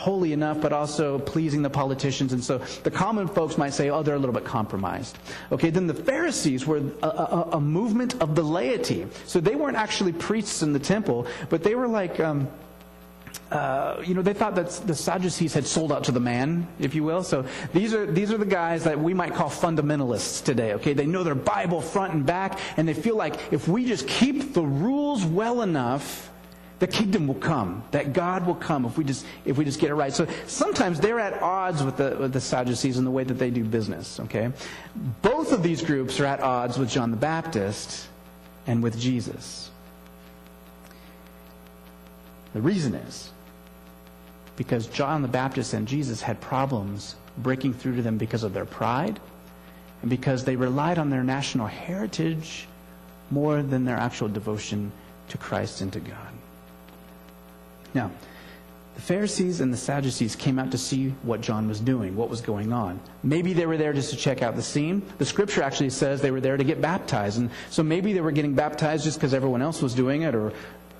holy 0.00 0.32
enough, 0.32 0.58
but 0.62 0.72
also 0.72 1.18
pleasing 1.18 1.60
the 1.60 1.68
politicians. 1.68 2.32
And 2.32 2.42
so 2.42 2.56
the 2.84 2.90
common 2.90 3.28
folks 3.28 3.58
might 3.58 3.74
say, 3.74 3.90
oh, 3.90 4.02
they're 4.02 4.14
a 4.14 4.18
little 4.18 4.34
bit 4.34 4.46
compromised. 4.46 5.18
Okay, 5.52 5.68
then 5.68 5.86
the 5.86 5.94
Pharisees 5.94 6.66
were 6.66 6.82
a, 7.02 7.06
a, 7.06 7.48
a 7.52 7.60
movement 7.60 8.14
of 8.22 8.34
the 8.34 8.42
laity. 8.42 9.06
So 9.26 9.40
they 9.40 9.56
weren't 9.56 9.76
actually 9.76 10.12
priests 10.14 10.62
in 10.62 10.72
the 10.72 10.78
temple, 10.78 11.26
but 11.50 11.62
they 11.62 11.74
were 11.74 11.86
like, 11.86 12.18
um, 12.18 12.48
uh, 13.50 14.02
you 14.06 14.14
know, 14.14 14.22
they 14.22 14.32
thought 14.32 14.54
that 14.54 14.70
the 14.86 14.94
Sadducees 14.94 15.52
had 15.52 15.66
sold 15.66 15.92
out 15.92 16.04
to 16.04 16.12
the 16.12 16.20
man, 16.20 16.66
if 16.78 16.94
you 16.94 17.04
will. 17.04 17.22
So 17.22 17.44
these 17.74 17.92
are 17.92 18.06
these 18.06 18.32
are 18.32 18.38
the 18.38 18.46
guys 18.46 18.84
that 18.84 18.98
we 18.98 19.12
might 19.12 19.34
call 19.34 19.50
fundamentalists 19.50 20.42
today. 20.42 20.74
Okay, 20.74 20.94
they 20.94 21.06
know 21.06 21.24
their 21.24 21.34
Bible 21.34 21.80
front 21.80 22.14
and 22.14 22.24
back, 22.24 22.58
and 22.76 22.88
they 22.88 22.94
feel 22.94 23.16
like 23.16 23.52
if 23.52 23.66
we 23.68 23.84
just 23.84 24.06
keep 24.06 24.54
the 24.54 24.62
rules 24.62 25.24
well 25.24 25.62
enough, 25.62 26.29
the 26.80 26.86
kingdom 26.86 27.28
will 27.28 27.34
come. 27.34 27.84
That 27.92 28.12
God 28.14 28.46
will 28.46 28.54
come 28.54 28.84
if 28.86 28.98
we 28.98 29.04
just 29.04 29.24
if 29.44 29.56
we 29.56 29.64
just 29.64 29.78
get 29.78 29.90
it 29.90 29.94
right. 29.94 30.12
So 30.12 30.26
sometimes 30.46 30.98
they're 30.98 31.20
at 31.20 31.40
odds 31.40 31.84
with 31.84 31.98
the 31.98 32.16
with 32.18 32.32
the 32.32 32.40
Sadducees 32.40 32.98
in 32.98 33.04
the 33.04 33.10
way 33.10 33.22
that 33.22 33.34
they 33.34 33.50
do 33.50 33.62
business. 33.62 34.18
Okay, 34.18 34.50
both 35.22 35.52
of 35.52 35.62
these 35.62 35.82
groups 35.82 36.18
are 36.18 36.26
at 36.26 36.40
odds 36.40 36.78
with 36.78 36.90
John 36.90 37.10
the 37.10 37.16
Baptist 37.16 38.08
and 38.66 38.82
with 38.82 38.98
Jesus. 38.98 39.70
The 42.54 42.60
reason 42.60 42.94
is 42.94 43.30
because 44.56 44.86
John 44.86 45.22
the 45.22 45.28
Baptist 45.28 45.74
and 45.74 45.86
Jesus 45.86 46.22
had 46.22 46.40
problems 46.40 47.14
breaking 47.38 47.74
through 47.74 47.96
to 47.96 48.02
them 48.02 48.18
because 48.18 48.42
of 48.42 48.52
their 48.54 48.64
pride 48.64 49.20
and 50.00 50.10
because 50.10 50.44
they 50.44 50.56
relied 50.56 50.98
on 50.98 51.10
their 51.10 51.22
national 51.22 51.66
heritage 51.66 52.66
more 53.30 53.62
than 53.62 53.84
their 53.84 53.96
actual 53.96 54.28
devotion 54.28 54.90
to 55.28 55.38
Christ 55.38 55.82
and 55.82 55.92
to 55.92 56.00
God. 56.00 56.39
Now, 57.94 58.10
the 58.94 59.00
Pharisees 59.00 59.60
and 59.60 59.72
the 59.72 59.78
Sadducees 59.78 60.36
came 60.36 60.58
out 60.58 60.70
to 60.72 60.78
see 60.78 61.10
what 61.22 61.40
John 61.40 61.68
was 61.68 61.80
doing, 61.80 62.16
what 62.16 62.28
was 62.28 62.40
going 62.40 62.72
on. 62.72 63.00
Maybe 63.22 63.52
they 63.52 63.66
were 63.66 63.76
there 63.76 63.92
just 63.92 64.10
to 64.10 64.16
check 64.16 64.42
out 64.42 64.56
the 64.56 64.62
scene. 64.62 65.02
The 65.18 65.24
scripture 65.24 65.62
actually 65.62 65.90
says 65.90 66.20
they 66.20 66.30
were 66.30 66.40
there 66.40 66.56
to 66.56 66.64
get 66.64 66.80
baptized. 66.80 67.38
And 67.38 67.50
so 67.70 67.82
maybe 67.82 68.12
they 68.12 68.20
were 68.20 68.32
getting 68.32 68.54
baptized 68.54 69.04
just 69.04 69.18
because 69.18 69.32
everyone 69.32 69.62
else 69.62 69.80
was 69.80 69.94
doing 69.94 70.22
it 70.22 70.34
or 70.34 70.52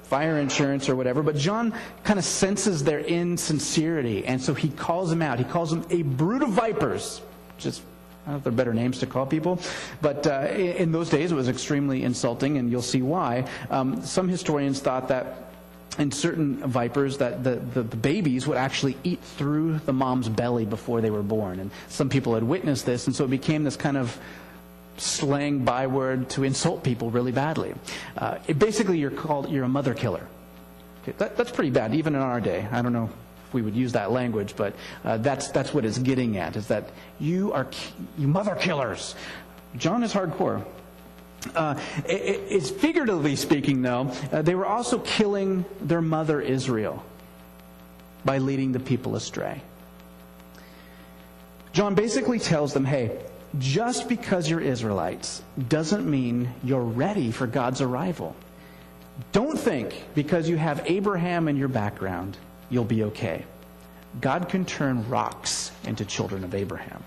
fire 0.05 0.38
insurance 0.38 0.88
or 0.88 0.96
whatever. 0.96 1.22
But 1.22 1.37
John 1.37 1.72
kind 2.03 2.18
of 2.18 2.24
senses 2.24 2.83
their 2.83 3.00
insincerity, 3.00 4.24
and 4.26 4.42
so 4.42 4.55
he 4.55 4.68
calls 4.68 5.09
them 5.09 5.22
out. 5.22 5.38
He 5.38 5.44
calls 5.44 5.70
them 5.70 5.87
a 5.90 6.03
brood 6.03 6.42
of 6.42 6.50
vipers, 6.50 7.22
just 7.59 7.83
I 8.26 8.33
don't 8.33 8.33
know 8.33 8.38
if 8.38 8.44
there 8.44 8.53
are 8.53 8.57
better 8.57 8.74
names 8.74 8.98
to 8.98 9.07
call 9.07 9.24
people, 9.24 9.61
but 10.03 10.26
uh, 10.26 10.48
in 10.50 10.90
those 10.90 11.11
days 11.11 11.31
it 11.33 11.35
was 11.37 11.48
extremely 11.48 12.03
insulting, 12.03 12.59
and 12.59 12.70
you'll 12.70 12.83
see 12.83 13.03
why. 13.03 13.46
Um, 13.70 14.05
some 14.05 14.29
historians 14.29 14.81
thought 14.81 15.09
that 15.09 15.50
in 15.98 16.12
certain 16.12 16.57
vipers 16.68 17.18
that 17.18 17.42
the, 17.42 17.57
the, 17.57 17.83
the, 17.83 17.96
babies 17.96 18.46
would 18.46 18.57
actually 18.57 18.96
eat 19.03 19.20
through 19.20 19.79
the 19.81 19.92
mom's 19.92 20.29
belly 20.29 20.64
before 20.64 21.00
they 21.00 21.11
were 21.11 21.22
born. 21.22 21.59
And 21.59 21.70
some 21.88 22.09
people 22.09 22.35
had 22.35 22.44
witnessed 22.44 22.87
this, 22.87 23.07
and 23.07 23.16
so 23.16 23.24
it 23.24 23.31
became 23.31 23.64
this 23.64 23.76
kind 23.76 23.96
of 23.96 24.16
slang 24.96 25.64
byword 25.64 26.29
to 26.31 26.44
insult 26.44 26.85
people 26.85 27.11
really 27.11 27.33
badly. 27.33 27.74
Uh, 28.16 28.38
it, 28.46 28.59
basically, 28.59 28.98
you're 28.98 29.11
called 29.11 29.50
you're 29.50 29.64
a 29.64 29.68
mother 29.68 29.94
killer. 29.94 30.26
Okay, 31.03 31.12
that, 31.18 31.37
that's 31.37 31.50
pretty 31.50 31.70
bad, 31.70 31.94
even 31.94 32.14
in 32.14 32.20
our 32.20 32.40
day. 32.40 32.66
I 32.70 32.83
don't 32.83 32.92
know 32.92 33.11
if 33.48 33.55
we 33.55 33.62
would 33.62 33.74
use 33.74 33.92
that 33.92 34.12
language, 34.12 34.55
but 34.57 34.74
uh, 35.05 35.16
that's 35.16 35.50
that's 35.50 35.74
what 35.74 35.85
it's 35.85 35.98
getting 35.98 36.37
at. 36.37 36.57
Is 36.57 36.68
that 36.68 36.90
you 37.18 37.53
are 37.53 37.66
you 38.16 38.29
mother 38.29 38.55
killers? 38.55 39.14
John 39.76 40.03
is 40.03 40.12
hardcore. 40.12 40.64
Uh, 41.55 41.81
it, 42.07 42.40
it's 42.48 42.70
figuratively 42.70 43.37
speaking, 43.37 43.83
though, 43.83 44.12
uh, 44.33 44.42
they 44.42 44.55
were 44.55 44.66
also 44.66 44.98
killing 44.98 45.64
their 45.81 46.03
mother 46.03 46.40
Israel 46.40 47.03
by 48.24 48.38
leading 48.38 48.72
the 48.72 48.81
people 48.81 49.16
astray. 49.16 49.62
John 51.72 51.94
basically 51.94 52.38
tells 52.38 52.74
them, 52.74 52.85
hey, 52.85 53.18
just 53.59 54.09
because 54.09 54.48
you're 54.48 54.61
Israelites 54.61 55.42
doesn't 55.68 56.09
mean 56.09 56.53
you're 56.62 56.83
ready 56.83 57.31
for 57.31 57.46
God's 57.46 57.81
arrival. 57.81 58.37
Don't 59.33 59.59
think 59.59 60.05
because 60.14 60.48
you 60.48 60.57
have 60.57 60.83
Abraham 60.87 61.48
in 61.48 61.57
your 61.57 61.68
background, 61.68 62.37
you'll 62.70 62.85
be 62.85 63.05
okay. 63.05 63.44
God 64.20 64.48
can 64.48 64.64
turn 64.64 65.09
rocks 65.09 65.72
into 65.85 66.05
children 66.05 66.44
of 66.44 66.55
Abraham. 66.55 67.03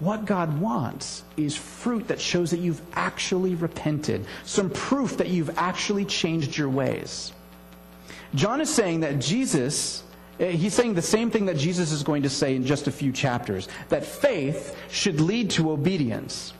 What 0.00 0.24
God 0.24 0.60
wants 0.60 1.24
is 1.36 1.56
fruit 1.56 2.08
that 2.08 2.20
shows 2.20 2.50
that 2.52 2.60
you've 2.60 2.80
actually 2.94 3.54
repented, 3.56 4.26
some 4.44 4.70
proof 4.70 5.16
that 5.16 5.28
you've 5.28 5.58
actually 5.58 6.04
changed 6.04 6.56
your 6.56 6.68
ways. 6.68 7.32
John 8.34 8.60
is 8.60 8.72
saying 8.72 9.00
that 9.00 9.18
Jesus 9.18 10.04
Eh, 10.40 10.52
he's 10.52 10.74
saying 10.74 10.94
the 10.94 11.02
same 11.02 11.30
thing 11.30 11.46
that 11.46 11.56
Jesus 11.56 11.92
is 11.92 12.02
going 12.02 12.22
to 12.22 12.30
say 12.30 12.54
in 12.54 12.64
just 12.64 12.86
a 12.86 12.92
few 12.92 13.12
chapters 13.12 13.68
that 13.88 14.04
faith 14.04 14.76
should 14.90 15.20
lead 15.20 15.50
to 15.50 15.72
obedience. 15.72 16.52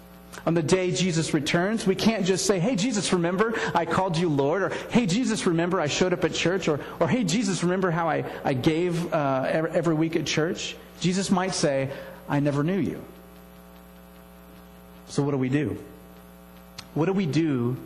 On 0.47 0.55
the 0.55 0.63
day 0.63 0.93
Jesus 0.93 1.35
returns, 1.35 1.87
we 1.87 1.95
can't 1.95 2.25
just 2.25 2.47
say, 2.47 2.59
Hey, 2.59 2.77
Jesus, 2.77 3.13
remember 3.13 3.55
I 3.75 3.85
called 3.85 4.17
you 4.17 4.29
Lord? 4.29 4.63
Or, 4.63 4.69
Hey, 4.91 5.07
Jesus, 5.07 5.47
remember 5.47 5.81
I 5.81 5.87
showed 5.87 6.13
up 6.13 6.25
at 6.25 6.33
church? 6.33 6.69
Or, 6.69 6.81
or 7.01 7.09
Hey, 7.09 7.25
Jesus, 7.25 7.63
remember 7.63 7.91
how 7.91 8.09
I, 8.09 8.25
I 8.45 8.55
gave 8.55 9.13
uh, 9.13 9.47
every, 9.49 9.71
every 9.73 9.95
week 9.95 10.17
at 10.17 10.27
church? 10.27 10.77
Jesus 11.01 11.31
might 11.31 11.55
say, 11.55 11.91
I 12.29 12.41
never 12.41 12.63
knew 12.63 12.79
you. 12.79 13.03
So, 15.09 15.23
what 15.23 15.33
do 15.33 15.39
we 15.39 15.49
do? 15.49 15.77
What 16.95 17.07
do 17.07 17.13
we 17.13 17.27
do 17.27 17.77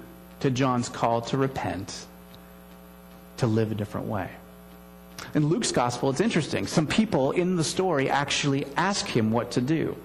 to 0.40 0.50
John's 0.50 0.88
call 0.88 1.22
to 1.22 1.36
repent, 1.36 2.06
to 3.38 3.46
live 3.46 3.72
a 3.72 3.74
different 3.74 4.06
way? 4.06 4.28
In 5.34 5.46
Luke's 5.46 5.72
gospel, 5.72 6.10
it's 6.10 6.20
interesting. 6.20 6.66
Some 6.66 6.86
people 6.86 7.32
in 7.32 7.56
the 7.56 7.64
story 7.64 8.10
actually 8.10 8.66
ask 8.76 9.06
him 9.06 9.30
what 9.30 9.52
to 9.52 9.60
do. 9.60 9.96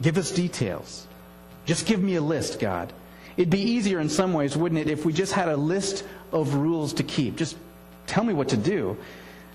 Give 0.00 0.16
us 0.16 0.30
details. 0.30 1.06
Just 1.66 1.86
give 1.86 2.02
me 2.02 2.14
a 2.14 2.22
list, 2.22 2.58
God. 2.58 2.92
It'd 3.36 3.50
be 3.50 3.60
easier 3.60 4.00
in 4.00 4.08
some 4.08 4.32
ways, 4.32 4.56
wouldn't 4.56 4.80
it, 4.80 4.90
if 4.90 5.04
we 5.04 5.12
just 5.12 5.32
had 5.32 5.48
a 5.48 5.56
list 5.56 6.04
of 6.32 6.54
rules 6.54 6.94
to 6.94 7.02
keep? 7.02 7.36
Just 7.36 7.56
tell 8.06 8.24
me 8.24 8.32
what 8.32 8.48
to 8.48 8.56
do. 8.56 8.96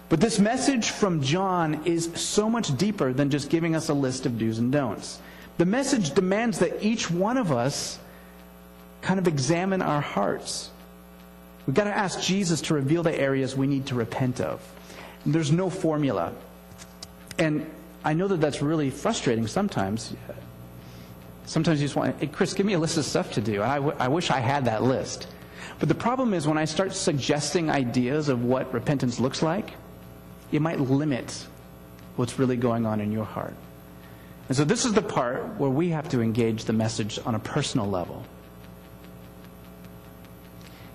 But 0.08 0.22
this 0.22 0.40
message 0.40 0.92
from 0.92 1.22
John 1.22 1.82
is 1.86 2.12
so 2.14 2.50
much 2.50 2.78
deeper 2.78 3.12
than 3.12 3.32
just 3.32 3.50
giving 3.50 3.76
us 3.76 3.90
a 3.90 3.94
list 3.94 4.26
of 4.26 4.38
do's 4.38 4.60
and 4.60 4.72
don'ts. 4.72 5.20
The 5.58 5.66
message 5.66 6.12
demands 6.12 6.60
that 6.60 6.84
each 6.84 7.10
one 7.10 7.38
of 7.38 7.52
us 7.52 8.00
kind 9.02 9.20
of 9.20 9.28
examine 9.28 9.82
our 9.82 10.02
hearts. 10.02 10.70
We've 11.66 11.76
got 11.76 11.86
to 11.86 11.96
ask 11.96 12.22
Jesus 12.22 12.62
to 12.62 12.74
reveal 12.74 13.04
the 13.04 13.18
areas 13.18 13.56
we 13.56 13.68
need 13.68 13.88
to 13.88 13.96
repent 13.96 14.42
of. 14.42 14.62
There's 15.26 15.52
no 15.52 15.70
formula. 15.70 16.34
And 17.40 17.70
I 18.04 18.14
know 18.14 18.28
that 18.28 18.42
that's 18.42 18.62
really 18.62 18.90
frustrating 18.90 19.48
sometimes. 19.48 20.14
Sometimes 21.46 21.82
you 21.82 21.86
just 21.86 21.96
want, 21.96 22.20
hey, 22.20 22.28
Chris, 22.28 22.54
give 22.54 22.66
me 22.66 22.74
a 22.74 22.80
list 22.80 22.98
of 22.98 23.06
stuff 23.06 23.34
to 23.34 23.42
do. 23.42 23.64
I, 23.64 23.76
w- 23.76 23.96
I 23.98 24.08
wish 24.08 24.30
I 24.30 24.40
had 24.40 24.66
that 24.66 24.84
list. 24.84 25.28
But 25.80 25.90
the 25.90 25.96
problem 25.96 26.34
is 26.34 26.48
when 26.48 26.58
I 26.58 26.66
start 26.66 26.94
suggesting 26.94 27.70
ideas 27.70 28.30
of 28.30 28.44
what 28.44 28.74
repentance 28.74 29.20
looks 29.20 29.42
like, 29.42 29.74
it 30.52 30.62
might 30.62 30.80
limit 30.80 31.46
what's 32.16 32.40
really 32.40 32.58
going 32.58 32.86
on 32.86 33.02
in 33.02 33.12
your 33.12 33.26
heart. 33.26 33.54
And 34.48 34.56
so 34.56 34.64
this 34.64 34.86
is 34.86 34.94
the 34.94 35.02
part 35.02 35.44
where 35.60 35.70
we 35.70 35.90
have 35.90 36.10
to 36.10 36.22
engage 36.22 36.66
the 36.66 36.74
message 36.74 37.20
on 37.26 37.36
a 37.36 37.40
personal 37.40 37.88
level. 37.88 38.24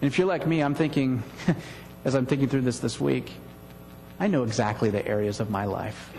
And 0.00 0.06
if 0.06 0.18
you're 0.18 0.26
like 0.26 0.46
me, 0.46 0.62
I'm 0.62 0.74
thinking, 0.74 1.22
as 2.04 2.14
I'm 2.14 2.26
thinking 2.26 2.48
through 2.48 2.62
this 2.62 2.78
this 2.78 3.00
week, 3.00 3.32
I 4.18 4.28
know 4.28 4.44
exactly 4.44 4.90
the 4.90 5.06
areas 5.06 5.40
of 5.40 5.50
my 5.50 5.64
life 5.64 6.12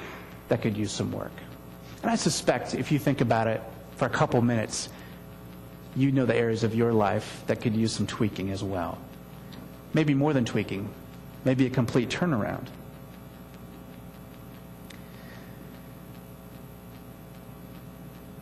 that 0.50 0.62
could 0.62 0.76
use 0.76 0.91
some 0.91 1.12
work. 1.12 1.32
And 2.02 2.12
I 2.12 2.15
suspect 2.15 2.76
if 2.76 2.91
you 2.91 3.00
think 3.00 3.22
about 3.22 3.48
it 3.48 3.62
for 3.96 4.06
a 4.06 4.10
couple 4.10 4.41
minutes, 4.41 4.89
you 5.96 6.12
know 6.12 6.26
the 6.26 6.36
areas 6.36 6.63
of 6.63 6.76
your 6.76 6.94
life 6.94 7.44
that 7.48 7.62
could 7.62 7.76
use 7.76 7.91
some 7.94 8.08
tweaking 8.08 8.52
as 8.52 8.63
well. 8.63 8.98
Maybe 9.94 10.13
more 10.13 10.34
than 10.34 10.46
tweaking, 10.46 10.89
maybe 11.46 11.65
a 11.65 11.70
complete 11.70 12.10
turnaround. 12.10 12.67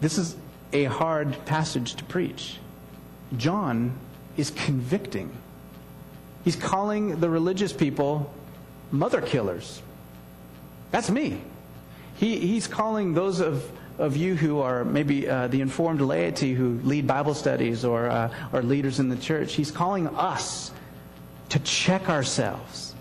This 0.02 0.18
is 0.18 0.36
a 0.72 0.86
hard 0.86 1.46
passage 1.46 1.96
to 1.96 2.04
preach. 2.04 2.58
John 3.38 3.94
is 4.38 4.52
convicting. 4.52 5.32
He's 6.44 6.56
calling 6.56 7.20
the 7.20 7.30
religious 7.30 7.74
people 7.74 8.34
mother 8.92 9.22
killers. 9.22 9.82
That's 10.92 11.10
me. 11.10 11.42
He, 12.16 12.40
he's 12.40 12.68
calling 12.68 13.14
those 13.14 13.40
of, 13.40 13.70
of 13.98 14.18
you 14.18 14.36
who 14.36 14.60
are 14.60 14.84
maybe 14.84 15.30
uh, 15.30 15.48
the 15.48 15.62
informed 15.62 16.02
laity 16.02 16.54
who 16.54 16.80
lead 16.84 17.06
Bible 17.06 17.34
studies 17.34 17.86
or, 17.86 18.08
uh, 18.10 18.34
or 18.52 18.62
leaders 18.62 19.00
in 19.00 19.10
the 19.10 19.16
church, 19.16 19.54
he's 19.54 19.72
calling 19.72 20.08
us 20.08 20.72
to 21.50 21.60
check 21.60 22.10
ourselves, 22.10 22.94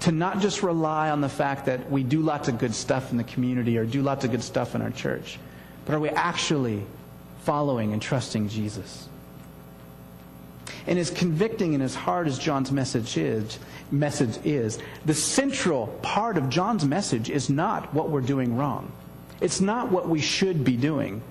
to 0.00 0.12
not 0.12 0.40
just 0.40 0.62
rely 0.62 1.10
on 1.10 1.20
the 1.20 1.28
fact 1.28 1.66
that 1.66 1.90
we 1.90 2.02
do 2.02 2.20
lots 2.20 2.48
of 2.48 2.58
good 2.58 2.74
stuff 2.74 3.10
in 3.10 3.16
the 3.16 3.24
community 3.24 3.76
or 3.78 3.84
do 3.84 4.02
lots 4.02 4.24
of 4.24 4.30
good 4.30 4.42
stuff 4.42 4.74
in 4.74 4.82
our 4.82 4.90
church, 4.90 5.38
but 5.84 5.94
are 5.94 6.00
we 6.00 6.08
actually 6.10 6.84
following 7.44 7.92
and 7.92 8.00
trusting 8.00 8.48
Jesus? 8.48 9.08
And 10.86 10.98
as 10.98 11.10
convicting 11.10 11.74
and 11.74 11.82
as 11.82 11.94
hard 11.94 12.26
as 12.26 12.38
John's 12.38 12.72
message 12.72 13.16
is, 13.16 13.58
message 13.90 14.38
is, 14.44 14.78
the 15.04 15.14
central 15.14 15.88
part 16.02 16.36
of 16.36 16.48
John's 16.48 16.84
message 16.84 17.30
is 17.30 17.50
not 17.50 17.92
what 17.92 18.10
we're 18.10 18.20
doing 18.20 18.56
wrong. 18.56 18.90
It's 19.40 19.60
not 19.60 19.90
what 19.90 20.08
we 20.08 20.20
should 20.20 20.64
be 20.64 20.76
doing, 20.76 21.22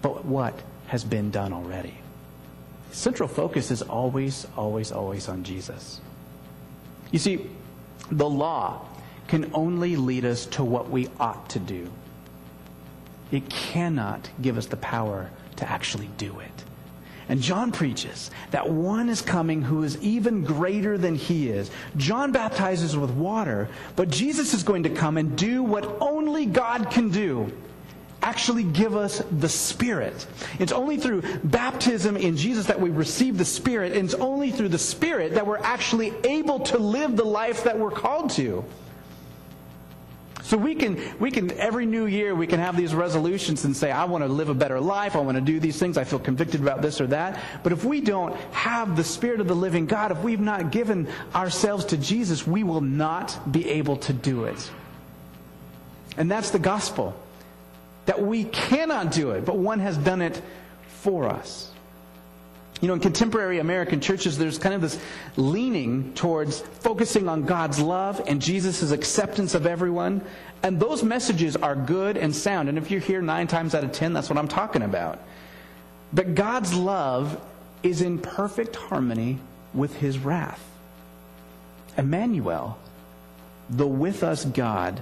but 0.00 0.24
what 0.24 0.58
has 0.86 1.04
been 1.04 1.30
done 1.30 1.52
already. 1.52 1.94
Central 2.92 3.28
focus 3.28 3.70
is 3.70 3.82
always, 3.82 4.46
always, 4.56 4.92
always 4.92 5.28
on 5.28 5.44
Jesus. 5.44 6.00
You 7.10 7.18
see, 7.18 7.46
the 8.10 8.28
law 8.28 8.86
can 9.28 9.50
only 9.54 9.96
lead 9.96 10.24
us 10.24 10.46
to 10.46 10.64
what 10.64 10.90
we 10.90 11.08
ought 11.18 11.48
to 11.50 11.58
do. 11.58 11.90
It 13.32 13.48
cannot 13.48 14.28
give 14.40 14.58
us 14.58 14.66
the 14.66 14.76
power 14.76 15.30
to 15.56 15.68
actually 15.68 16.10
do 16.18 16.38
it. 16.38 16.64
And 17.28 17.40
John 17.40 17.72
preaches 17.72 18.30
that 18.50 18.68
one 18.68 19.08
is 19.08 19.22
coming 19.22 19.62
who 19.62 19.84
is 19.84 19.96
even 20.02 20.44
greater 20.44 20.98
than 20.98 21.14
he 21.14 21.48
is. 21.48 21.70
John 21.96 22.30
baptizes 22.30 22.96
with 22.96 23.10
water, 23.10 23.68
but 23.96 24.10
Jesus 24.10 24.54
is 24.54 24.62
going 24.62 24.82
to 24.82 24.90
come 24.90 25.16
and 25.16 25.36
do 25.36 25.62
what 25.62 25.96
only 26.00 26.46
God 26.46 26.90
can 26.90 27.10
do 27.10 27.50
actually 28.22 28.62
give 28.62 28.96
us 28.96 29.22
the 29.40 29.48
Spirit. 29.48 30.26
It's 30.58 30.72
only 30.72 30.96
through 30.96 31.22
baptism 31.44 32.16
in 32.16 32.36
Jesus 32.36 32.66
that 32.66 32.80
we 32.80 32.90
receive 32.90 33.36
the 33.36 33.44
Spirit, 33.44 33.92
and 33.92 34.04
it's 34.04 34.14
only 34.14 34.50
through 34.50 34.68
the 34.68 34.78
Spirit 34.78 35.34
that 35.34 35.46
we're 35.46 35.58
actually 35.58 36.12
able 36.24 36.60
to 36.60 36.78
live 36.78 37.16
the 37.16 37.24
life 37.24 37.64
that 37.64 37.78
we're 37.78 37.90
called 37.90 38.30
to. 38.30 38.64
So 40.52 40.58
we 40.58 40.74
can, 40.74 41.00
we 41.18 41.30
can, 41.30 41.50
every 41.52 41.86
new 41.86 42.04
year, 42.04 42.34
we 42.34 42.46
can 42.46 42.60
have 42.60 42.76
these 42.76 42.94
resolutions 42.94 43.64
and 43.64 43.74
say, 43.74 43.90
I 43.90 44.04
want 44.04 44.22
to 44.22 44.28
live 44.28 44.50
a 44.50 44.54
better 44.54 44.78
life. 44.78 45.16
I 45.16 45.20
want 45.20 45.36
to 45.36 45.40
do 45.40 45.58
these 45.58 45.78
things. 45.78 45.96
I 45.96 46.04
feel 46.04 46.18
convicted 46.18 46.60
about 46.60 46.82
this 46.82 47.00
or 47.00 47.06
that. 47.06 47.40
But 47.62 47.72
if 47.72 47.86
we 47.86 48.02
don't 48.02 48.36
have 48.52 48.94
the 48.94 49.02
Spirit 49.02 49.40
of 49.40 49.48
the 49.48 49.54
living 49.54 49.86
God, 49.86 50.12
if 50.12 50.22
we've 50.22 50.38
not 50.38 50.70
given 50.70 51.08
ourselves 51.34 51.86
to 51.86 51.96
Jesus, 51.96 52.46
we 52.46 52.64
will 52.64 52.82
not 52.82 53.50
be 53.50 53.66
able 53.66 53.96
to 53.96 54.12
do 54.12 54.44
it. 54.44 54.70
And 56.18 56.30
that's 56.30 56.50
the 56.50 56.58
gospel. 56.58 57.18
That 58.04 58.20
we 58.20 58.44
cannot 58.44 59.10
do 59.10 59.30
it, 59.30 59.46
but 59.46 59.56
one 59.56 59.80
has 59.80 59.96
done 59.96 60.20
it 60.20 60.38
for 60.86 61.30
us. 61.30 61.71
You 62.82 62.88
know, 62.88 62.94
in 62.94 63.00
contemporary 63.00 63.60
American 63.60 64.00
churches, 64.00 64.36
there's 64.36 64.58
kind 64.58 64.74
of 64.74 64.80
this 64.80 64.98
leaning 65.36 66.12
towards 66.14 66.60
focusing 66.60 67.28
on 67.28 67.44
God's 67.44 67.78
love 67.78 68.20
and 68.26 68.42
Jesus' 68.42 68.90
acceptance 68.90 69.54
of 69.54 69.66
everyone. 69.66 70.20
And 70.64 70.80
those 70.80 71.04
messages 71.04 71.54
are 71.54 71.76
good 71.76 72.16
and 72.16 72.34
sound. 72.34 72.68
And 72.68 72.76
if 72.76 72.90
you're 72.90 73.00
here 73.00 73.22
nine 73.22 73.46
times 73.46 73.76
out 73.76 73.84
of 73.84 73.92
ten, 73.92 74.12
that's 74.12 74.28
what 74.28 74.36
I'm 74.36 74.48
talking 74.48 74.82
about. 74.82 75.20
But 76.12 76.34
God's 76.34 76.74
love 76.74 77.40
is 77.84 78.02
in 78.02 78.18
perfect 78.18 78.74
harmony 78.74 79.38
with 79.72 79.94
his 79.94 80.18
wrath. 80.18 80.62
Emmanuel, 81.96 82.78
the 83.70 83.86
with 83.86 84.24
us 84.24 84.44
God, 84.44 85.00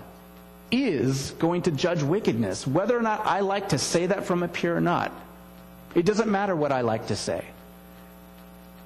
is 0.71 1.31
going 1.38 1.62
to 1.62 1.71
judge 1.71 2.03
wickedness, 2.03 2.66
whether 2.66 2.97
or 2.97 3.03
not 3.03 3.25
I 3.25 3.40
like 3.40 3.71
to 3.71 3.79
say 3.79 4.05
that 4.05 4.25
from 4.27 4.43
up 4.43 4.55
here 4.55 4.77
or 4.77 4.83
not. 4.83 5.12
It 5.95 6.05
doesn't 6.05 6.31
matter 6.31 6.55
what 6.55 6.73
I 6.73 6.83
like 6.83 7.07
to 7.07 7.16
say. 7.16 7.43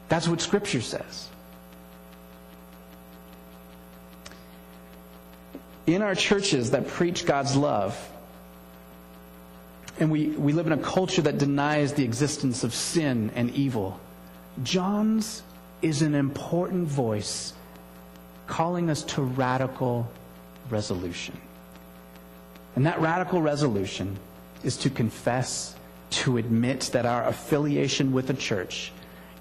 That's 0.08 0.28
what 0.28 0.40
Scripture 0.40 0.80
says. 0.80 1.28
In 5.86 6.02
our 6.02 6.14
churches 6.14 6.70
that 6.70 6.88
preach 6.88 7.26
God's 7.26 7.56
love, 7.56 7.98
and 10.00 10.10
we, 10.10 10.28
we 10.28 10.52
live 10.52 10.66
in 10.66 10.72
a 10.72 10.78
culture 10.78 11.22
that 11.22 11.38
denies 11.38 11.92
the 11.92 12.04
existence 12.04 12.64
of 12.64 12.74
sin 12.74 13.30
and 13.34 13.50
evil, 13.50 14.00
John's 14.62 15.42
is 15.82 16.02
an 16.02 16.14
important 16.14 16.88
voice 16.88 17.52
calling 18.46 18.88
us 18.90 19.02
to 19.02 19.22
radical 19.22 20.10
resolution. 20.70 21.38
And 22.76 22.86
that 22.86 23.00
radical 23.00 23.42
resolution 23.42 24.18
is 24.64 24.76
to 24.78 24.90
confess, 24.90 25.76
to 26.10 26.38
admit 26.38 26.90
that 26.92 27.06
our 27.06 27.26
affiliation 27.26 28.12
with 28.12 28.26
the 28.26 28.34
church 28.34 28.92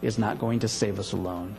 is 0.04 0.18
not 0.18 0.39
going 0.39 0.60
to 0.60 0.68
save 0.68 1.00
us 1.00 1.13
alone. 1.13 1.56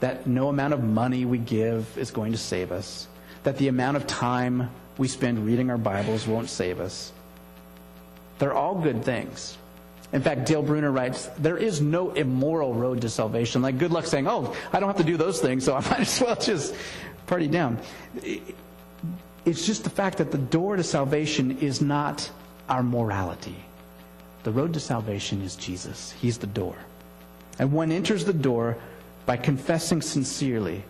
That 0.00 0.26
no 0.26 0.48
amount 0.48 0.74
of 0.74 0.82
money 0.82 1.24
we 1.24 1.38
give 1.38 1.96
is 1.98 2.10
going 2.10 2.32
to 2.32 2.38
save 2.38 2.72
us. 2.72 3.08
That 3.42 3.58
the 3.58 3.68
amount 3.68 3.96
of 3.96 4.06
time 4.06 4.70
we 4.98 5.08
spend 5.08 5.44
reading 5.44 5.70
our 5.70 5.78
Bibles 5.78 6.26
won't 6.26 6.48
save 6.48 6.80
us. 6.80 7.12
They're 8.38 8.54
all 8.54 8.74
good 8.74 9.04
things. 9.04 9.56
In 10.12 10.20
fact, 10.20 10.46
Dale 10.46 10.62
Bruner 10.62 10.90
writes, 10.90 11.26
there 11.38 11.56
is 11.56 11.80
no 11.80 12.10
immoral 12.10 12.74
road 12.74 13.00
to 13.00 13.08
salvation. 13.08 13.62
Like, 13.62 13.78
good 13.78 13.92
luck 13.92 14.04
saying, 14.04 14.28
oh, 14.28 14.54
I 14.72 14.78
don't 14.78 14.88
have 14.88 14.98
to 14.98 15.04
do 15.04 15.16
those 15.16 15.40
things, 15.40 15.64
so 15.64 15.74
I 15.74 15.80
might 15.90 16.00
as 16.00 16.20
well 16.20 16.36
just 16.36 16.74
party 17.26 17.48
down. 17.48 17.78
It's 19.44 19.66
just 19.66 19.84
the 19.84 19.90
fact 19.90 20.18
that 20.18 20.30
the 20.30 20.38
door 20.38 20.76
to 20.76 20.82
salvation 20.82 21.58
is 21.58 21.80
not 21.80 22.30
our 22.68 22.82
morality. 22.82 23.56
The 24.44 24.50
road 24.50 24.74
to 24.74 24.80
salvation 24.80 25.40
is 25.42 25.56
Jesus. 25.56 26.12
He's 26.20 26.38
the 26.38 26.46
door. 26.46 26.76
And 27.58 27.72
one 27.72 27.92
enters 27.92 28.24
the 28.24 28.32
door 28.32 28.76
by 29.26 29.36
confessing 29.36 30.02
sincerely 30.02 30.82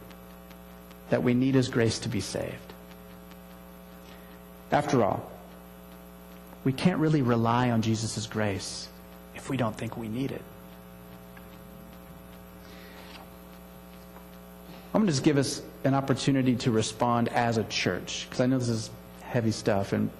that 1.10 1.22
we 1.22 1.34
need 1.34 1.54
His 1.54 1.68
grace 1.68 1.98
to 2.00 2.08
be 2.08 2.20
saved. 2.20 2.72
After 4.70 5.02
all, 5.04 5.30
we 6.64 6.72
can't 6.72 6.98
really 6.98 7.22
rely 7.22 7.70
on 7.70 7.82
Jesus' 7.82 8.26
grace 8.26 8.88
if 9.34 9.50
we 9.50 9.56
don't 9.56 9.76
think 9.76 9.96
we 9.96 10.08
need 10.08 10.30
it. 10.30 10.42
I'm 14.94 15.00
going 15.00 15.06
to 15.06 15.12
just 15.12 15.24
give 15.24 15.38
us 15.38 15.62
an 15.84 15.94
opportunity 15.94 16.54
to 16.56 16.70
respond 16.70 17.28
as 17.30 17.56
a 17.56 17.64
church 17.64 18.26
because 18.28 18.40
I 18.40 18.46
know 18.46 18.58
this 18.58 18.68
is 18.68 18.90
heavy 19.22 19.50
stuff. 19.50 19.92
And 19.92 20.10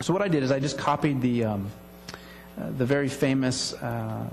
so 0.00 0.12
what 0.12 0.20
I 0.20 0.28
did 0.28 0.42
is 0.42 0.50
I 0.50 0.58
just 0.58 0.76
copied 0.76 1.20
the 1.20 1.44
um, 1.44 1.70
uh, 2.58 2.70
the 2.76 2.84
very 2.84 3.08
famous 3.08 3.74
uh, 3.74 4.26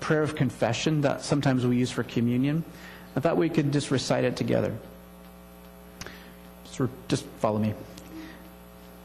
prayer 0.00 0.22
of 0.22 0.34
confession 0.34 1.02
that 1.02 1.22
sometimes 1.22 1.64
we 1.66 1.76
use 1.76 1.90
for 1.90 2.02
communion. 2.02 2.64
I 3.14 3.20
thought 3.20 3.36
we 3.36 3.48
could 3.48 3.72
just 3.72 3.90
recite 3.90 4.24
it 4.24 4.36
together. 4.36 4.74
So 6.64 6.88
just 7.08 7.24
follow 7.38 7.58
me. 7.58 7.74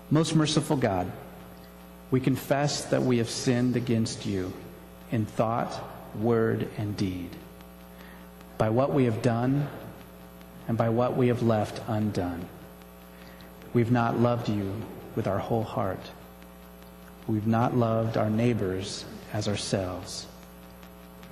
Most 0.09 0.35
merciful 0.35 0.77
God, 0.77 1.11
we 2.11 2.19
confess 2.19 2.85
that 2.85 3.01
we 3.01 3.17
have 3.17 3.29
sinned 3.29 3.75
against 3.75 4.25
you 4.25 4.53
in 5.11 5.25
thought, 5.25 5.73
word, 6.19 6.69
and 6.77 6.95
deed, 6.95 7.29
by 8.57 8.69
what 8.69 8.93
we 8.93 9.05
have 9.05 9.21
done 9.21 9.67
and 10.67 10.77
by 10.77 10.89
what 10.89 11.17
we 11.17 11.27
have 11.27 11.43
left 11.43 11.81
undone. 11.87 12.47
We've 13.73 13.91
not 13.91 14.19
loved 14.19 14.47
you 14.47 14.73
with 15.15 15.27
our 15.27 15.39
whole 15.39 15.63
heart. 15.63 15.99
We've 17.27 17.47
not 17.47 17.75
loved 17.75 18.17
our 18.17 18.29
neighbors 18.29 19.03
as 19.33 19.47
ourselves. 19.47 20.27